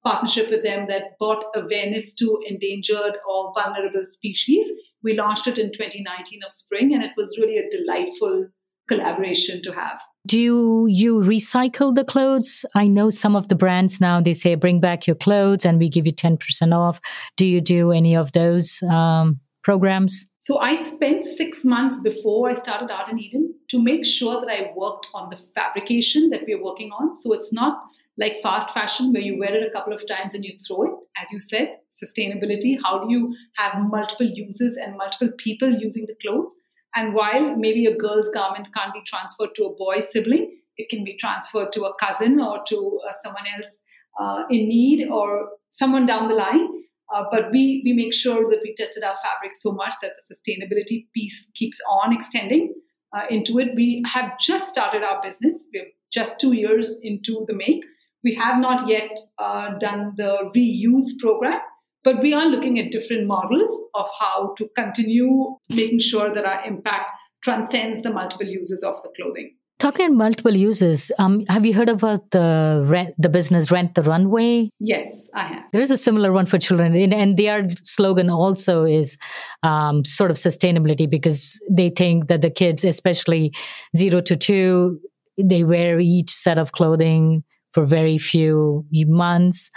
partnership 0.05 0.51
with 0.51 0.63
them 0.63 0.87
that 0.89 1.19
brought 1.19 1.45
awareness 1.55 2.15
to 2.15 2.39
endangered 2.47 3.17
or 3.29 3.53
vulnerable 3.55 4.05
species. 4.07 4.67
We 5.03 5.15
launched 5.15 5.47
it 5.47 5.59
in 5.59 5.73
2019 5.73 6.41
of 6.45 6.53
spring 6.53 6.95
and 6.95 7.03
it 7.03 7.13
was 7.17 7.39
really 7.39 7.59
a 7.59 7.71
delightful 7.71 8.49
collaboration 8.89 9.63
to 9.63 9.73
have. 9.73 10.01
Do 10.27 10.87
you 10.89 11.21
recycle 11.21 11.95
the 11.95 12.05
clothes? 12.05 12.65
I 12.75 12.89
know 12.89 13.09
some 13.09 13.37
of 13.37 13.49
the 13.49 13.55
brands 13.55 14.01
now 14.01 14.21
they 14.21 14.35
say 14.35 14.55
bring 14.55 14.81
back 14.81 15.07
your 15.07 15.17
clothes 15.17 15.65
and 15.65 15.79
we 15.79 15.89
give 15.89 16.07
you 16.07 16.13
10% 16.13 16.77
off. 16.77 17.01
Do 17.37 17.47
you 17.47 17.61
do 17.61 17.93
any 17.93 18.17
of 18.17 18.33
those 18.33 18.83
um, 18.83 19.41
programs? 19.63 20.27
So 20.39 20.59
I 20.59 20.75
spent 20.75 21.25
six 21.25 21.65
months 21.65 22.01
before 22.01 22.51
I 22.51 22.55
started 22.55 22.91
Art 22.91 23.11
and 23.11 23.21
Eden 23.21 23.55
to 23.71 23.83
make 23.83 24.05
sure 24.05 24.41
that 24.41 24.51
I 24.51 24.73
worked 24.77 25.07
on 25.15 25.31
the 25.31 25.37
fabrication 25.37 26.31
that 26.31 26.43
we're 26.47 26.63
working 26.63 26.91
on. 26.91 27.15
So 27.15 27.33
it's 27.33 27.53
not 27.53 27.81
like 28.19 28.41
fast 28.43 28.71
fashion 28.71 29.13
where 29.13 29.23
you 29.23 29.39
wear 29.39 29.55
it 29.55 29.67
a 29.67 29.71
couple 29.71 29.93
of 29.93 30.07
times 30.07 30.35
and 30.35 30.45
you 30.45 30.53
throw 30.67 30.83
it. 30.83 30.93
As 31.21 31.33
you 31.33 31.41
said, 31.41 31.77
sustainability, 31.91 32.77
how 32.83 33.05
do 33.05 33.11
you 33.11 33.35
have 33.57 33.81
multiple 33.89 34.27
uses 34.27 34.77
and 34.77 34.97
multiple 34.97 35.31
people 35.39 35.71
using 35.71 36.07
the 36.07 36.17
clothes? 36.21 36.55
And 36.95 37.15
while 37.15 37.57
maybe 37.57 37.87
a 37.87 37.97
girl's 37.97 38.29
garment 38.31 38.69
can't 38.75 38.93
be 38.93 39.03
transferred 39.07 39.55
to 39.57 39.65
a 39.65 39.77
boy's 39.77 40.11
sibling, 40.11 40.57
it 40.77 40.89
can 40.89 41.05
be 41.05 41.17
transferred 41.17 41.73
to 41.73 41.85
a 41.85 41.95
cousin 41.95 42.41
or 42.41 42.61
to 42.69 43.01
uh, 43.09 43.13
someone 43.23 43.45
else 43.55 43.79
uh, 44.19 44.43
in 44.51 44.69
need 44.69 45.09
or 45.09 45.51
someone 45.71 46.07
down 46.07 46.29
the 46.29 46.35
line. 46.35 46.67
Uh, 47.15 47.25
but 47.31 47.51
we, 47.51 47.83
we 47.85 47.93
make 47.93 48.15
sure 48.15 48.51
that 48.51 48.61
we 48.63 48.75
tested 48.75 49.03
our 49.03 49.17
fabric 49.23 49.53
so 49.53 49.73
much 49.73 49.95
that 50.01 50.13
the 50.17 50.35
sustainability 50.35 51.07
piece 51.15 51.49
keeps 51.55 51.81
on 51.89 52.15
extending 52.15 52.73
uh, 53.13 53.23
into 53.31 53.59
it. 53.59 53.69
We 53.75 54.03
have 54.07 54.39
just 54.39 54.69
started 54.69 55.03
our 55.03 55.21
business. 55.23 55.69
We're 55.75 55.87
just 56.13 56.41
two 56.41 56.53
years 56.53 56.99
into 57.03 57.45
the 57.49 57.55
make. 57.55 57.85
We 58.23 58.35
have 58.35 58.61
not 58.61 58.89
yet 58.89 59.19
uh, 59.39 59.79
done 59.79 60.13
the 60.17 60.51
reuse 60.55 61.19
program, 61.19 61.61
but 62.05 62.21
we 62.23 62.35
are 62.35 62.47
looking 62.47 62.79
at 62.79 62.91
different 62.91 63.27
models 63.27 63.79
of 63.95 64.07
how 64.19 64.55
to 64.59 64.69
continue 64.77 65.57
making 65.69 66.01
sure 66.01 66.35
that 66.35 66.45
our 66.45 66.65
impact 66.65 67.07
transcends 67.43 68.03
the 68.03 68.11
multiple 68.11 68.47
uses 68.47 68.83
of 68.83 69.03
the 69.03 69.11
clothing. 69.17 69.57
Talking 69.79 70.07
about 70.09 70.19
multiple 70.19 70.55
uses, 70.55 71.11
um, 71.19 71.47
have 71.49 71.65
you 71.65 71.73
heard 71.73 71.89
about 71.89 72.33
the 72.33 72.85
rent, 72.87 73.15
the 73.17 73.31
business 73.31 73.71
Rent 73.71 73.95
the 73.95 74.03
Runway? 74.03 74.69
Yes, 74.79 75.27
I 75.35 75.45
have. 75.45 75.65
There 75.73 75.81
is 75.81 75.91
a 75.91 75.97
similar 75.97 76.33
one 76.33 76.45
for 76.45 76.59
children, 76.59 76.95
and 76.95 77.37
their 77.39 77.67
slogan 77.83 78.29
also 78.29 78.85
is 78.85 79.17
um, 79.63 80.05
sort 80.05 80.31
of 80.31 80.37
sustainability 80.37 81.09
because 81.09 81.59
they 81.71 81.89
think 81.89 82.29
that 82.29 82.43
the 82.43 82.51
kids, 82.51 82.85
especially 82.85 83.55
zero 83.97 84.21
to 84.21 84.37
two, 84.37 85.01
they 85.43 85.65
wear 85.65 85.99
each 85.99 86.31
set 86.31 86.59
of 86.59 86.73
clothing 86.73 87.43
for 87.73 87.85
very 87.85 88.19
few 88.19 88.85
months. 88.93 89.71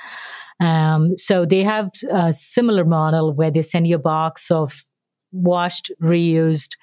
Um, 0.60 1.18
so 1.18 1.46
they 1.46 1.64
have 1.64 1.90
a 2.12 2.32
similar 2.32 2.86
model 2.86 3.34
where 3.34 3.52
they 3.52 3.62
send 3.62 3.88
you 3.88 3.96
a 3.96 4.02
box 4.02 4.52
of 4.52 4.84
washed, 5.32 5.92
reused 6.02 6.78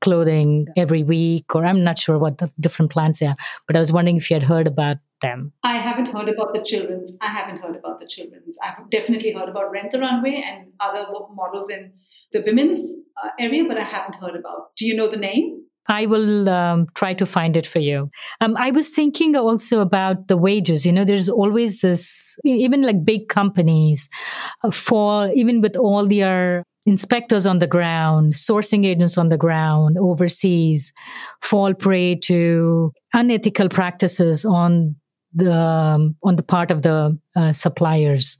clothing 0.00 0.66
every 0.76 1.02
week, 1.02 1.54
or 1.54 1.64
I'm 1.66 1.82
not 1.82 1.98
sure 1.98 2.18
what 2.18 2.38
the 2.38 2.50
different 2.60 2.92
plans 2.92 3.20
are, 3.20 3.36
but 3.66 3.76
I 3.76 3.80
was 3.80 3.92
wondering 3.92 4.16
if 4.16 4.30
you 4.30 4.34
had 4.34 4.44
heard 4.44 4.66
about 4.66 4.98
them. 5.20 5.52
I 5.64 5.76
haven't 5.76 6.06
heard 6.06 6.28
about 6.28 6.54
the 6.54 6.62
children's. 6.64 7.10
I 7.20 7.26
haven't 7.26 7.60
heard 7.60 7.74
about 7.74 7.98
the 7.98 8.06
children's. 8.06 8.56
I've 8.62 8.88
definitely 8.90 9.32
heard 9.32 9.48
about 9.48 9.72
Rent 9.72 9.90
the 9.90 9.98
Runway 9.98 10.42
and 10.46 10.68
other 10.78 11.06
models 11.34 11.68
in 11.68 11.92
the 12.32 12.42
women's 12.46 12.80
uh, 13.22 13.30
area, 13.40 13.64
but 13.66 13.78
I 13.78 13.84
haven't 13.84 14.14
heard 14.16 14.36
about. 14.36 14.76
Do 14.76 14.86
you 14.86 14.94
know 14.94 15.08
the 15.08 15.16
name? 15.16 15.64
I 15.88 16.04
will 16.06 16.48
um, 16.48 16.86
try 16.94 17.14
to 17.14 17.24
find 17.24 17.56
it 17.56 17.66
for 17.66 17.78
you. 17.78 18.10
Um, 18.40 18.56
I 18.58 18.70
was 18.70 18.90
thinking 18.90 19.36
also 19.36 19.80
about 19.80 20.28
the 20.28 20.36
wages. 20.36 20.84
You 20.84 20.92
know, 20.92 21.04
there's 21.04 21.28
always 21.30 21.80
this, 21.80 22.36
even 22.44 22.82
like 22.82 23.04
big 23.04 23.28
companies, 23.28 24.08
uh, 24.62 24.70
for 24.70 25.30
even 25.34 25.62
with 25.62 25.76
all 25.76 26.06
their 26.06 26.64
inspectors 26.86 27.46
on 27.46 27.58
the 27.58 27.66
ground, 27.66 28.34
sourcing 28.34 28.84
agents 28.84 29.16
on 29.16 29.30
the 29.30 29.38
ground, 29.38 29.96
overseas, 29.98 30.92
fall 31.42 31.74
prey 31.74 32.14
to 32.16 32.92
unethical 33.14 33.68
practices 33.68 34.44
on 34.44 34.94
the 35.34 35.54
um, 35.54 36.16
on 36.22 36.36
the 36.36 36.42
part 36.42 36.70
of 36.70 36.82
the 36.82 37.18
uh, 37.36 37.52
suppliers. 37.52 38.36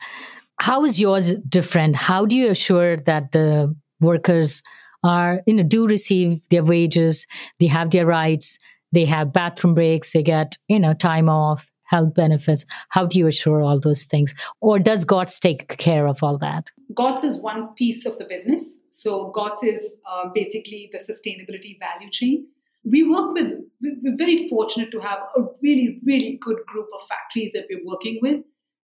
How 0.60 0.84
is 0.84 1.00
yours 1.00 1.36
different? 1.48 1.96
How 1.96 2.26
do 2.26 2.34
you 2.34 2.50
assure 2.50 2.96
that 2.96 3.32
the 3.32 3.74
workers 4.00 4.62
are 5.02 5.40
you 5.46 5.54
know 5.54 5.62
do 5.62 5.86
receive 5.86 6.42
their 6.50 6.64
wages, 6.64 7.26
they 7.60 7.66
have 7.66 7.90
their 7.90 8.06
rights, 8.06 8.58
they 8.92 9.04
have 9.04 9.32
bathroom 9.32 9.74
breaks, 9.74 10.12
they 10.12 10.22
get 10.22 10.56
you 10.68 10.80
know 10.80 10.94
time 10.94 11.28
off, 11.28 11.70
health 11.88 12.14
benefits. 12.14 12.64
How 12.90 13.06
do 13.06 13.18
you 13.18 13.26
assure 13.26 13.62
all 13.62 13.80
those 13.80 14.04
things? 14.04 14.34
Or 14.60 14.78
does 14.78 15.04
GOTS 15.04 15.40
take 15.40 15.76
care 15.78 16.06
of 16.06 16.22
all 16.22 16.38
that? 16.38 16.66
GOTS 16.94 17.24
is 17.24 17.40
one 17.40 17.68
piece 17.74 18.06
of 18.06 18.18
the 18.18 18.24
business. 18.24 18.76
So 18.90 19.30
GOTS 19.34 19.62
is 19.62 19.92
uh, 20.10 20.28
basically 20.34 20.90
the 20.92 20.98
sustainability 20.98 21.78
value 21.78 22.10
chain. 22.10 22.46
We 22.84 23.02
work 23.02 23.34
with, 23.34 23.54
we're 23.82 24.16
very 24.16 24.48
fortunate 24.48 24.90
to 24.92 25.00
have 25.00 25.18
a 25.36 25.42
really, 25.62 26.00
really 26.04 26.38
good 26.40 26.58
group 26.66 26.86
of 26.94 27.06
factories 27.06 27.50
that 27.52 27.64
we're 27.68 27.84
working 27.84 28.18
with 28.22 28.40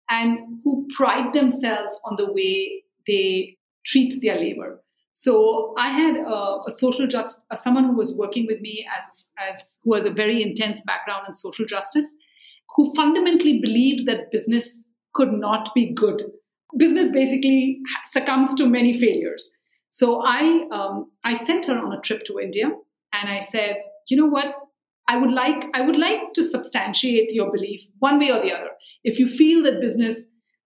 and 0.10 0.60
who 0.64 0.88
pride 0.96 1.34
themselves 1.34 2.00
on 2.06 2.16
the 2.18 2.32
way 2.32 2.84
they 3.08 3.58
treat 3.86 4.14
their 4.22 4.38
labor. 4.38 4.84
So 5.24 5.76
I 5.78 5.90
had 5.90 6.18
a, 6.18 6.40
a 6.68 6.72
social 6.72 7.06
just 7.06 7.42
someone 7.56 7.84
who 7.84 7.96
was 7.96 8.18
working 8.18 8.48
with 8.48 8.60
me 8.60 8.88
as 8.98 9.28
as 9.38 9.62
who 9.84 9.94
has 9.94 10.06
a 10.06 10.10
very 10.22 10.42
intense 10.42 10.82
background 10.82 11.28
in 11.28 11.36
social 11.36 11.66
justice, 11.66 12.08
who 12.76 12.92
fundamentally 12.96 13.60
believed 13.62 14.08
that 14.08 14.32
business 14.32 14.90
could 15.14 15.32
not 15.32 15.70
be 15.76 15.94
good. 15.94 16.24
Business 16.76 17.12
basically 17.12 17.82
succumbs 18.06 18.56
to 18.56 18.66
many 18.66 18.94
failures. 18.94 19.52
So 19.90 20.24
I 20.26 20.66
um, 20.72 21.12
I 21.24 21.36
sent 21.36 21.66
her 21.66 21.78
on 21.78 21.94
a 21.94 22.02
trip 22.02 22.24
to 22.26 22.40
India, 22.40 22.72
and 23.14 23.30
I 23.30 23.40
said, 23.40 23.76
you 24.10 24.18
know 24.18 24.32
what? 24.38 24.56
I 25.08 25.18
would 25.18 25.34
like 25.44 25.66
I 25.76 25.86
would 25.86 26.00
like 26.00 26.34
to 26.34 26.44
substantiate 26.44 27.32
your 27.32 27.52
belief 27.52 27.86
one 28.00 28.18
way 28.18 28.32
or 28.32 28.42
the 28.42 28.54
other. 28.58 28.72
If 29.04 29.20
you 29.20 29.28
feel 29.28 29.64
that 29.64 29.82
business 29.82 30.24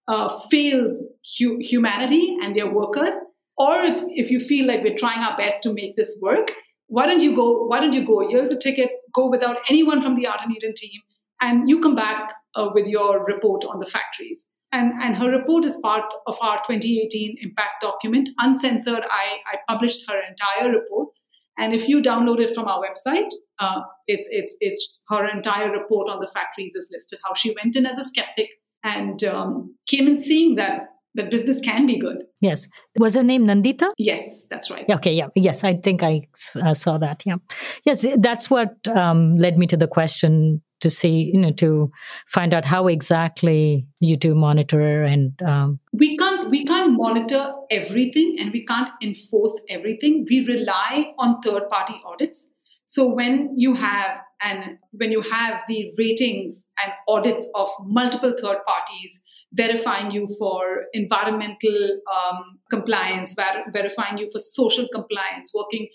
uh, 0.07 0.29
fails 0.49 1.07
hu- 1.37 1.57
humanity 1.59 2.37
and 2.41 2.55
their 2.55 2.71
workers, 2.71 3.15
or 3.57 3.83
if, 3.83 4.03
if 4.09 4.29
you 4.29 4.39
feel 4.39 4.67
like 4.67 4.83
we're 4.83 4.97
trying 4.97 5.19
our 5.19 5.37
best 5.37 5.63
to 5.63 5.73
make 5.73 5.95
this 5.95 6.17
work, 6.21 6.51
why 6.87 7.05
don't 7.05 7.21
you 7.21 7.35
go? 7.35 7.65
Why 7.65 7.79
don't 7.79 7.93
you 7.93 8.05
go? 8.05 8.27
Here's 8.29 8.51
a 8.51 8.57
ticket. 8.57 8.91
Go 9.13 9.29
without 9.29 9.57
anyone 9.69 10.01
from 10.01 10.15
the 10.15 10.27
Art 10.27 10.41
and 10.43 10.55
Eden 10.55 10.73
team 10.75 11.01
and 11.41 11.69
you 11.69 11.81
come 11.81 11.95
back 11.95 12.33
uh, 12.55 12.69
with 12.73 12.87
your 12.87 13.25
report 13.25 13.65
on 13.65 13.79
the 13.79 13.85
factories. 13.85 14.45
And, 14.71 14.91
and 15.01 15.15
her 15.15 15.29
report 15.29 15.63
is 15.65 15.77
part 15.77 16.03
of 16.27 16.37
our 16.41 16.57
2018 16.57 17.37
impact 17.41 17.81
document, 17.81 18.29
uncensored. 18.39 19.03
I, 19.09 19.37
I 19.53 19.57
published 19.67 20.05
her 20.09 20.19
entire 20.29 20.71
report. 20.71 21.09
And 21.57 21.73
if 21.73 21.87
you 21.87 22.01
download 22.01 22.39
it 22.39 22.53
from 22.53 22.67
our 22.67 22.81
website, 22.81 23.29
uh, 23.59 23.81
it's, 24.07 24.27
it's, 24.29 24.55
it's 24.59 24.97
her 25.09 25.29
entire 25.29 25.71
report 25.71 26.09
on 26.09 26.19
the 26.19 26.27
factories 26.27 26.75
is 26.75 26.89
listed, 26.91 27.19
how 27.25 27.33
she 27.33 27.55
went 27.63 27.77
in 27.77 27.85
as 27.85 27.97
a 27.97 28.03
skeptic 28.03 28.49
and 28.83 29.23
um, 29.23 29.75
came 29.87 30.07
in 30.07 30.19
seeing 30.19 30.55
that 30.55 30.89
that 31.15 31.31
business 31.31 31.59
can 31.59 31.87
be 31.87 31.97
good. 31.97 32.23
Yes. 32.41 32.67
Was 32.97 33.15
her 33.15 33.23
name 33.23 33.45
Nandita? 33.45 33.91
Yes, 33.97 34.43
that's 34.49 34.69
right. 34.69 34.85
Okay, 34.89 35.13
yeah. 35.13 35.27
Yes, 35.35 35.63
I 35.63 35.75
think 35.75 36.03
I 36.03 36.27
uh, 36.61 36.73
saw 36.73 36.97
that. 36.97 37.23
Yeah. 37.25 37.37
Yes, 37.83 38.05
that's 38.17 38.49
what 38.49 38.87
um, 38.87 39.37
led 39.37 39.57
me 39.57 39.67
to 39.67 39.77
the 39.77 39.87
question 39.87 40.61
to 40.81 40.89
see, 40.89 41.31
you 41.33 41.39
know, 41.39 41.51
to 41.53 41.89
find 42.27 42.53
out 42.53 42.65
how 42.65 42.87
exactly 42.87 43.87
you 43.99 44.17
do 44.17 44.35
monitor 44.35 45.03
and. 45.03 45.41
Um, 45.41 45.79
we 45.93 46.17
can't 46.17 46.49
we 46.49 46.65
can't 46.65 46.93
monitor 46.93 47.53
everything 47.71 48.35
and 48.39 48.51
we 48.51 48.65
can't 48.65 48.89
enforce 49.01 49.59
everything. 49.69 50.25
We 50.29 50.45
rely 50.45 51.13
on 51.17 51.41
third 51.41 51.69
party 51.69 52.01
audits. 52.05 52.47
So 52.85 53.07
when 53.07 53.53
you 53.55 53.73
have 53.73 54.17
and 54.41 54.77
when 54.91 55.11
you 55.11 55.21
have 55.21 55.61
the 55.67 55.91
ratings 55.97 56.65
and 56.83 56.91
audits 57.07 57.47
of 57.55 57.69
multiple 57.81 58.33
third 58.39 58.57
parties 58.65 59.19
verifying 59.53 60.11
you 60.11 60.27
for 60.37 60.83
environmental 60.93 62.01
um, 62.13 62.59
compliance, 62.69 63.33
ver- 63.33 63.63
verifying 63.71 64.17
you 64.17 64.29
for 64.31 64.39
social 64.39 64.87
compliance, 64.93 65.51
working 65.53 65.87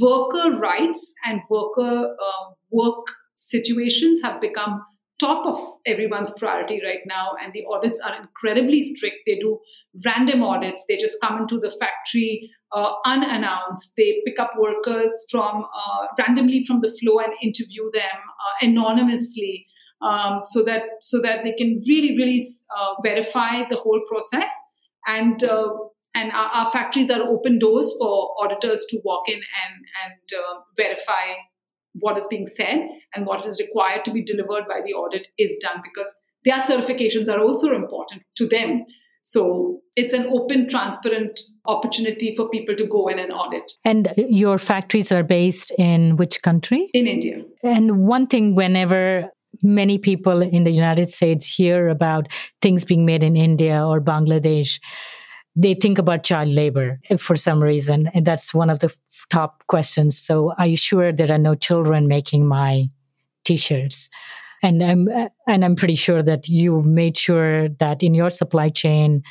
worker 0.00 0.58
rights 0.58 1.12
and 1.24 1.40
worker 1.48 2.14
uh, 2.14 2.52
work 2.70 3.06
situations 3.36 4.20
have 4.22 4.40
become 4.40 4.82
top 5.18 5.46
of 5.46 5.58
everyone's 5.86 6.30
priority 6.38 6.80
right 6.84 7.00
now 7.06 7.32
and 7.42 7.52
the 7.52 7.64
audits 7.70 8.00
are 8.00 8.14
incredibly 8.20 8.80
strict. 8.80 9.16
They 9.26 9.38
do 9.38 9.58
random 10.04 10.42
audits. 10.42 10.84
They 10.88 10.96
just 10.96 11.16
come 11.22 11.38
into 11.38 11.58
the 11.58 11.74
factory 11.80 12.50
uh, 12.72 12.94
unannounced. 13.06 13.92
They 13.96 14.20
pick 14.26 14.38
up 14.38 14.52
workers 14.58 15.12
from 15.30 15.64
uh, 15.64 16.06
randomly 16.18 16.64
from 16.66 16.80
the 16.80 16.94
floor 17.00 17.22
and 17.22 17.32
interview 17.42 17.90
them 17.92 18.02
uh, 18.04 18.66
anonymously 18.66 19.66
um, 20.02 20.40
so 20.42 20.62
that 20.64 20.82
so 21.00 21.20
that 21.22 21.42
they 21.44 21.52
can 21.52 21.78
really 21.88 22.16
really 22.16 22.46
uh, 22.76 22.94
verify 23.02 23.62
the 23.68 23.76
whole 23.76 24.00
process. 24.08 24.52
And 25.06 25.42
uh, 25.42 25.68
and 26.14 26.32
our, 26.32 26.48
our, 26.48 26.70
factories 26.70 27.10
are 27.10 27.22
open 27.22 27.58
doors 27.58 27.94
for 27.98 28.34
auditors 28.42 28.86
to 28.88 28.98
walk 29.04 29.28
in 29.28 29.36
and 29.36 29.84
and 30.04 30.20
uh, 30.38 30.60
verify 30.76 31.34
what 31.98 32.16
is 32.16 32.26
being 32.28 32.46
said 32.46 32.88
and 33.14 33.26
what 33.26 33.44
is 33.46 33.60
required 33.60 34.04
to 34.04 34.12
be 34.12 34.22
delivered 34.22 34.66
by 34.68 34.80
the 34.84 34.92
audit 34.92 35.28
is 35.38 35.56
done 35.60 35.82
because 35.82 36.14
their 36.44 36.58
certifications 36.58 37.28
are 37.28 37.40
also 37.40 37.74
important 37.74 38.22
to 38.36 38.46
them. 38.46 38.84
So 39.24 39.80
it's 39.96 40.14
an 40.14 40.26
open, 40.26 40.68
transparent 40.68 41.40
opportunity 41.66 42.32
for 42.34 42.48
people 42.48 42.76
to 42.76 42.86
go 42.86 43.08
in 43.08 43.18
and 43.18 43.32
audit. 43.32 43.72
And 43.84 44.12
your 44.16 44.58
factories 44.58 45.10
are 45.10 45.24
based 45.24 45.72
in 45.78 46.16
which 46.16 46.42
country? 46.42 46.88
In 46.92 47.08
India. 47.08 47.42
And 47.64 48.06
one 48.06 48.28
thing, 48.28 48.54
whenever 48.54 49.28
many 49.62 49.98
people 49.98 50.42
in 50.42 50.62
the 50.62 50.70
United 50.70 51.10
States 51.10 51.52
hear 51.52 51.88
about 51.88 52.28
things 52.62 52.84
being 52.84 53.04
made 53.04 53.24
in 53.24 53.36
India 53.36 53.84
or 53.84 54.00
Bangladesh, 54.00 54.78
they 55.56 55.74
think 55.74 55.98
about 55.98 56.22
child 56.22 56.50
labor 56.50 57.00
for 57.18 57.34
some 57.34 57.62
reason. 57.62 58.10
And 58.14 58.26
that's 58.26 58.52
one 58.52 58.68
of 58.68 58.80
the 58.80 58.94
top 59.30 59.66
questions. 59.66 60.16
So, 60.18 60.52
are 60.58 60.66
you 60.66 60.76
sure 60.76 61.12
there 61.12 61.32
are 61.32 61.38
no 61.38 61.54
children 61.54 62.06
making 62.06 62.46
my 62.46 62.88
t 63.44 63.56
shirts? 63.56 64.10
And 64.62 64.82
I'm, 64.82 65.08
and 65.46 65.64
I'm 65.64 65.76
pretty 65.76 65.94
sure 65.94 66.22
that 66.22 66.48
you've 66.48 66.86
made 66.86 67.16
sure 67.16 67.68
that 67.68 68.02
in 68.02 68.14
your 68.14 68.30
supply 68.30 68.68
chain, 68.68 69.22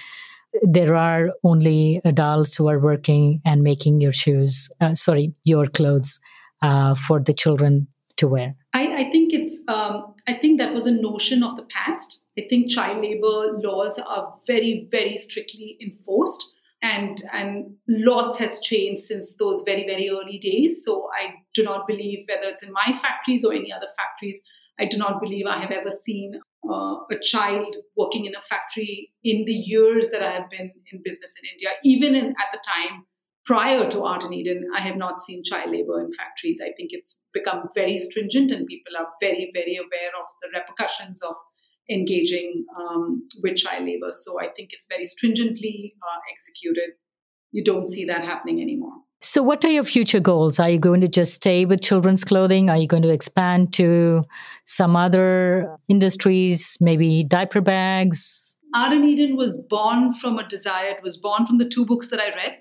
there 0.61 0.95
are 0.95 1.31
only 1.43 2.01
adults 2.05 2.55
who 2.55 2.69
are 2.69 2.79
working 2.79 3.41
and 3.45 3.61
making 3.61 4.01
your 4.01 4.13
shoes, 4.13 4.69
uh, 4.81 4.93
sorry, 4.93 5.33
your 5.43 5.67
clothes 5.67 6.19
uh, 6.61 6.95
for 6.95 7.19
the 7.19 7.33
children 7.33 7.87
to 8.17 8.27
wear. 8.27 8.55
I, 8.75 9.05
I 9.05 9.09
think 9.09 9.31
it's, 9.33 9.57
um, 9.67 10.13
I 10.27 10.33
think 10.33 10.59
that 10.59 10.73
was 10.73 10.85
a 10.85 10.91
notion 10.91 11.43
of 11.43 11.55
the 11.55 11.63
past 11.63 12.25
I 12.37 12.45
think 12.49 12.69
child 12.69 13.01
labor 13.01 13.57
laws 13.63 13.97
are 13.97 14.33
very, 14.45 14.87
very 14.91 15.17
strictly 15.17 15.77
enforced. 15.81 16.45
And, 16.81 17.21
and 17.33 17.75
lots 17.87 18.37
has 18.37 18.59
changed 18.59 19.01
since 19.01 19.35
those 19.37 19.63
very, 19.65 19.85
very 19.85 20.09
early 20.09 20.37
days. 20.37 20.83
So 20.85 21.09
I 21.17 21.35
do 21.53 21.63
not 21.63 21.87
believe, 21.87 22.25
whether 22.27 22.49
it's 22.49 22.61
in 22.61 22.71
my 22.71 22.99
factories 23.01 23.43
or 23.43 23.53
any 23.53 23.71
other 23.71 23.87
factories, 23.97 24.41
I 24.77 24.85
do 24.85 24.97
not 24.97 25.21
believe 25.21 25.45
I 25.47 25.59
have 25.59 25.71
ever 25.71 25.89
seen 25.89 26.39
uh, 26.69 26.95
a 27.09 27.19
child 27.23 27.75
working 27.95 28.25
in 28.25 28.35
a 28.35 28.41
factory 28.41 29.11
in 29.23 29.45
the 29.45 29.53
years 29.53 30.09
that 30.09 30.21
I 30.21 30.31
have 30.31 30.49
been 30.49 30.71
in 30.91 31.01
business 31.03 31.33
in 31.41 31.49
India, 31.49 31.69
even 31.83 32.13
in, 32.13 32.27
at 32.31 32.51
the 32.51 32.59
time 32.63 33.05
prior 33.45 33.89
to 33.89 34.03
Art 34.03 34.23
and 34.23 34.33
Eden, 34.33 34.67
I 34.75 34.81
have 34.81 34.97
not 34.97 35.21
seen 35.21 35.43
child 35.43 35.71
labor 35.71 36.01
in 36.01 36.11
factories. 36.13 36.59
I 36.61 36.73
think 36.75 36.89
it's 36.91 37.15
become 37.33 37.63
very 37.75 37.97
stringent, 37.97 38.51
and 38.51 38.65
people 38.67 38.93
are 38.99 39.07
very, 39.21 39.51
very 39.53 39.77
aware 39.77 40.11
of 40.19 40.25
the 40.41 40.59
repercussions 40.59 41.21
of 41.21 41.35
engaging 41.89 42.65
um, 42.77 43.27
with 43.43 43.57
child 43.57 43.85
labor. 43.85 44.11
So 44.11 44.39
I 44.39 44.47
think 44.55 44.69
it's 44.71 44.87
very 44.89 45.05
stringently 45.05 45.93
uh, 46.01 46.19
executed. 46.33 46.95
You 47.51 47.63
don't 47.63 47.87
see 47.87 48.05
that 48.05 48.23
happening 48.23 48.61
anymore. 48.61 48.93
So, 49.21 49.41
what 49.41 49.63
are 49.63 49.69
your 49.69 49.85
future 49.85 50.19
goals? 50.19 50.59
Are 50.59 50.69
you 50.69 50.77
going 50.77 51.01
to 51.01 51.07
just 51.07 51.35
stay 51.35 51.65
with 51.65 51.81
children's 51.81 52.23
clothing? 52.23 52.69
Are 52.69 52.77
you 52.77 52.87
going 52.87 53.03
to 53.03 53.09
expand 53.09 53.73
to 53.73 54.23
some 54.65 54.95
other 54.95 55.77
industries, 55.87 56.77
maybe 56.81 57.23
diaper 57.23 57.61
bags? 57.61 58.59
Art 58.75 58.91
and 58.91 59.05
Eden 59.05 59.37
was 59.37 59.63
born 59.69 60.13
from 60.15 60.37
a 60.37 60.47
desire. 60.47 60.89
It 60.89 61.01
was 61.01 61.15
born 61.15 61.45
from 61.45 61.59
the 61.59 61.65
two 61.65 61.85
books 61.85 62.09
that 62.09 62.19
I 62.19 62.35
read. 62.35 62.57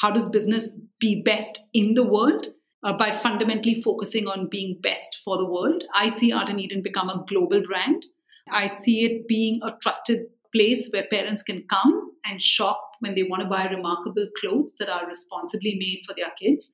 How 0.00 0.10
does 0.10 0.28
business 0.28 0.72
be 1.00 1.22
best 1.22 1.58
in 1.72 1.94
the 1.94 2.04
world? 2.04 2.48
Uh, 2.84 2.92
by 2.96 3.10
fundamentally 3.10 3.82
focusing 3.82 4.28
on 4.28 4.48
being 4.48 4.78
best 4.80 5.18
for 5.24 5.38
the 5.38 5.44
world. 5.44 5.82
I 5.92 6.08
see 6.08 6.30
Art 6.30 6.48
and 6.48 6.60
Eden 6.60 6.82
become 6.82 7.08
a 7.08 7.24
global 7.26 7.60
brand. 7.66 8.06
I 8.52 8.68
see 8.68 9.04
it 9.04 9.26
being 9.26 9.60
a 9.64 9.72
trusted 9.82 10.26
place 10.54 10.88
where 10.92 11.06
parents 11.10 11.42
can 11.42 11.64
come 11.68 12.12
and 12.24 12.40
shop 12.40 12.80
when 13.00 13.14
they 13.14 13.24
want 13.24 13.42
to 13.42 13.48
buy 13.48 13.64
remarkable 13.68 14.28
clothes 14.40 14.72
that 14.78 14.88
are 14.88 15.06
responsibly 15.08 15.76
made 15.80 16.02
for 16.06 16.14
their 16.16 16.30
kids. 16.40 16.70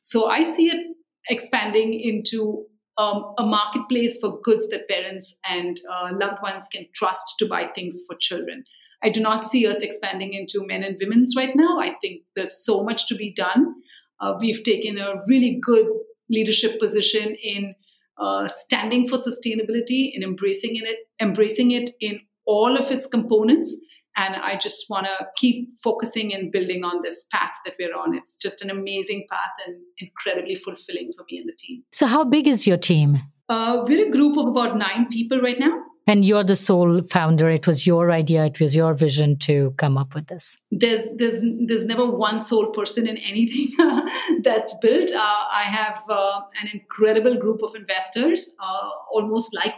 So 0.00 0.26
I 0.26 0.42
see 0.42 0.66
it 0.66 0.96
expanding 1.28 1.94
into 1.94 2.64
um, 2.98 3.34
a 3.38 3.44
marketplace 3.44 4.18
for 4.18 4.40
goods 4.42 4.68
that 4.68 4.88
parents 4.88 5.34
and 5.48 5.80
uh, 5.90 6.10
loved 6.12 6.42
ones 6.42 6.66
can 6.72 6.86
trust 6.94 7.34
to 7.38 7.46
buy 7.46 7.70
things 7.74 8.02
for 8.06 8.16
children. 8.18 8.64
I 9.02 9.10
do 9.10 9.20
not 9.20 9.44
see 9.44 9.66
us 9.66 9.78
expanding 9.78 10.32
into 10.32 10.64
men 10.66 10.82
and 10.82 10.96
women's 11.00 11.34
right 11.36 11.54
now. 11.54 11.78
I 11.80 11.96
think 12.00 12.22
there's 12.36 12.64
so 12.64 12.82
much 12.82 13.06
to 13.08 13.14
be 13.14 13.32
done. 13.32 13.74
Uh, 14.20 14.34
we've 14.40 14.62
taken 14.62 14.98
a 14.98 15.14
really 15.26 15.58
good 15.60 15.86
leadership 16.30 16.80
position 16.80 17.36
in 17.42 17.74
uh, 18.18 18.48
standing 18.48 19.08
for 19.08 19.18
sustainability 19.18 20.14
and 20.14 20.22
embracing 20.22 20.76
it, 20.76 20.96
embracing 21.20 21.72
it 21.72 21.90
in 22.00 22.20
all 22.46 22.76
of 22.76 22.90
its 22.90 23.06
components. 23.06 23.76
And 24.16 24.36
I 24.36 24.58
just 24.58 24.86
want 24.90 25.06
to 25.06 25.26
keep 25.36 25.70
focusing 25.82 26.34
and 26.34 26.52
building 26.52 26.84
on 26.84 27.00
this 27.02 27.24
path 27.32 27.52
that 27.64 27.74
we're 27.78 27.96
on. 27.96 28.14
It's 28.14 28.36
just 28.36 28.60
an 28.62 28.70
amazing 28.70 29.26
path 29.30 29.52
and 29.66 29.76
incredibly 29.98 30.54
fulfilling 30.54 31.12
for 31.16 31.24
me 31.30 31.38
and 31.38 31.48
the 31.48 31.56
team. 31.58 31.82
So, 31.92 32.06
how 32.06 32.22
big 32.24 32.46
is 32.46 32.66
your 32.66 32.76
team? 32.76 33.22
Uh, 33.48 33.82
we're 33.86 34.06
a 34.06 34.10
group 34.10 34.36
of 34.36 34.48
about 34.48 34.76
nine 34.76 35.06
people 35.10 35.40
right 35.40 35.58
now. 35.58 35.82
And 36.06 36.24
you're 36.24 36.42
the 36.42 36.56
sole 36.56 37.02
founder. 37.02 37.48
It 37.48 37.66
was 37.66 37.86
your 37.86 38.10
idea. 38.10 38.44
It 38.44 38.58
was 38.60 38.74
your 38.74 38.92
vision 38.94 39.38
to 39.40 39.72
come 39.78 39.96
up 39.96 40.14
with 40.14 40.26
this. 40.26 40.58
There's 40.70 41.06
there's 41.16 41.42
there's 41.66 41.86
never 41.86 42.06
one 42.10 42.40
sole 42.40 42.70
person 42.70 43.06
in 43.06 43.16
anything 43.18 43.68
that's 44.42 44.74
built. 44.82 45.12
Uh, 45.12 45.44
I 45.50 45.62
have 45.62 46.02
uh, 46.08 46.40
an 46.60 46.70
incredible 46.72 47.38
group 47.38 47.62
of 47.62 47.76
investors, 47.76 48.50
uh, 48.58 48.88
almost 49.12 49.54
like 49.54 49.74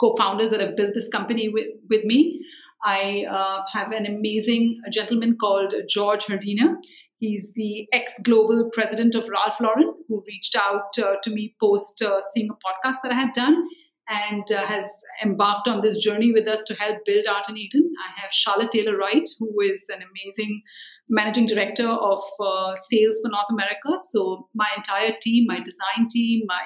co-founders 0.00 0.50
that 0.50 0.60
have 0.60 0.76
built 0.76 0.94
this 0.94 1.08
company 1.08 1.48
with 1.48 1.66
with 1.88 2.04
me. 2.04 2.40
I 2.84 3.26
uh, 3.28 3.62
have 3.72 3.90
an 3.90 4.06
amazing 4.06 4.76
gentleman 4.92 5.36
called 5.38 5.74
George 5.88 6.26
Herdina. 6.26 6.76
He's 7.18 7.52
the 7.54 7.86
ex 7.92 8.14
global 8.22 8.70
president 8.72 9.14
of 9.14 9.28
Ralph 9.28 9.60
Lauren, 9.60 9.94
who 10.08 10.24
reached 10.26 10.56
out 10.56 10.96
uh, 10.98 11.16
to 11.22 11.30
me 11.30 11.54
post 11.60 12.00
uh, 12.00 12.20
seeing 12.32 12.48
a 12.50 12.54
podcast 12.54 12.98
that 13.02 13.12
I 13.12 13.16
had 13.16 13.32
done 13.32 13.68
and 14.10 14.50
uh, 14.50 14.66
has 14.66 14.86
embarked 15.22 15.68
on 15.68 15.80
this 15.80 16.02
journey 16.02 16.32
with 16.32 16.48
us 16.48 16.64
to 16.64 16.74
help 16.74 16.98
build 17.06 17.26
Art 17.26 17.44
and 17.48 17.56
Eden. 17.56 17.90
I 18.06 18.20
have 18.20 18.32
Charlotte 18.32 18.72
Taylor 18.72 18.96
Wright, 18.96 19.28
who 19.38 19.60
is 19.60 19.84
an 19.88 20.00
amazing 20.02 20.62
managing 21.08 21.46
director 21.46 21.88
of 21.88 22.20
uh, 22.40 22.74
sales 22.90 23.20
for 23.22 23.30
North 23.30 23.46
America. 23.50 23.96
So, 24.10 24.48
my 24.54 24.66
entire 24.76 25.14
team, 25.20 25.46
my 25.46 25.58
design 25.60 26.08
team, 26.08 26.42
my 26.46 26.62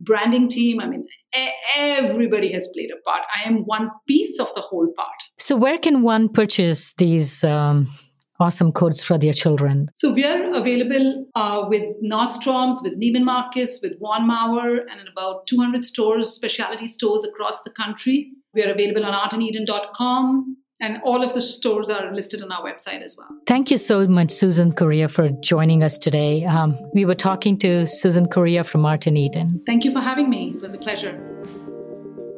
branding 0.00 0.48
team, 0.48 0.80
I 0.80 0.88
mean, 0.88 1.06
everybody 1.76 2.52
has 2.52 2.68
played 2.74 2.90
a 2.90 3.00
part. 3.08 3.22
I 3.34 3.48
am 3.48 3.58
one 3.64 3.90
piece 4.08 4.40
of 4.40 4.52
the 4.54 4.60
whole 4.60 4.92
part. 4.96 5.16
So, 5.38 5.56
where 5.56 5.78
can 5.78 6.02
one 6.02 6.28
purchase 6.28 6.94
these? 6.94 7.44
Um 7.44 7.88
awesome 8.42 8.72
codes 8.72 9.02
for 9.02 9.16
their 9.16 9.32
children? 9.32 9.90
So 9.94 10.12
we 10.12 10.24
are 10.24 10.52
available 10.52 11.26
uh, 11.34 11.64
with 11.68 11.84
Nordstrom's, 12.02 12.82
with 12.82 13.00
Neiman 13.00 13.24
Marcus, 13.24 13.80
with 13.82 13.98
Von 14.00 14.26
Maur, 14.26 14.78
and 14.90 15.00
in 15.00 15.08
about 15.08 15.46
200 15.46 15.84
stores, 15.84 16.30
specialty 16.30 16.88
stores 16.88 17.24
across 17.24 17.62
the 17.62 17.70
country. 17.70 18.32
We 18.54 18.62
are 18.62 18.72
available 18.72 19.04
on 19.04 19.14
artandeden.com. 19.14 20.56
And 20.80 21.00
all 21.04 21.22
of 21.22 21.32
the 21.32 21.40
stores 21.40 21.88
are 21.88 22.12
listed 22.12 22.42
on 22.42 22.50
our 22.50 22.64
website 22.64 23.02
as 23.02 23.16
well. 23.16 23.28
Thank 23.46 23.70
you 23.70 23.76
so 23.76 24.04
much, 24.08 24.32
Susan 24.32 24.72
Correa, 24.72 25.08
for 25.08 25.28
joining 25.28 25.84
us 25.84 25.96
today. 25.96 26.44
Um, 26.44 26.76
we 26.92 27.04
were 27.04 27.14
talking 27.14 27.56
to 27.60 27.86
Susan 27.86 28.26
Correa 28.26 28.64
from 28.64 28.84
Art 28.84 29.06
Eden. 29.06 29.62
Thank 29.64 29.84
you 29.84 29.92
for 29.92 30.00
having 30.00 30.28
me. 30.28 30.54
It 30.56 30.60
was 30.60 30.74
a 30.74 30.78
pleasure. 30.78 31.16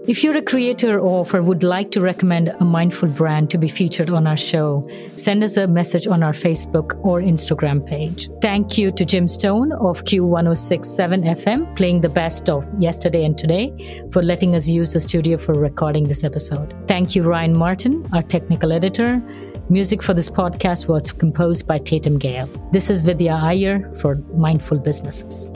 If 0.06 0.22
you're 0.22 0.36
a 0.36 0.42
creator 0.42 1.00
or 1.00 1.24
would 1.24 1.62
like 1.62 1.90
to 1.92 2.00
recommend 2.02 2.48
a 2.48 2.64
mindful 2.64 3.08
brand 3.08 3.50
to 3.50 3.56
be 3.56 3.68
featured 3.68 4.10
on 4.10 4.26
our 4.26 4.36
show, 4.36 4.86
send 5.16 5.42
us 5.42 5.56
a 5.56 5.66
message 5.66 6.06
on 6.06 6.22
our 6.22 6.34
Facebook 6.34 7.02
or 7.02 7.22
Instagram 7.22 7.86
page. 7.86 8.28
Thank 8.42 8.76
you 8.76 8.92
to 8.92 9.04
Jim 9.06 9.26
Stone 9.28 9.72
of 9.72 10.04
Q1067 10.04 11.24
FM, 11.24 11.74
playing 11.74 12.02
the 12.02 12.10
best 12.10 12.50
of 12.50 12.68
yesterday 12.78 13.24
and 13.24 13.38
today, 13.38 13.72
for 14.12 14.22
letting 14.22 14.54
us 14.54 14.68
use 14.68 14.92
the 14.92 15.00
studio 15.00 15.38
for 15.38 15.54
recording 15.54 16.04
this 16.04 16.22
episode. 16.22 16.74
Thank 16.86 17.16
you, 17.16 17.22
Ryan 17.22 17.56
Martin, 17.56 18.04
our 18.12 18.22
technical 18.22 18.72
editor. 18.72 19.22
Music 19.70 20.02
for 20.02 20.12
this 20.12 20.28
podcast 20.28 20.86
was 20.86 21.12
composed 21.12 21.66
by 21.66 21.78
Tatum 21.78 22.18
Gale. 22.18 22.46
This 22.72 22.90
is 22.90 23.00
Vidya 23.00 23.40
Iyer 23.42 23.90
for 23.94 24.16
Mindful 24.34 24.80
Businesses. 24.80 25.50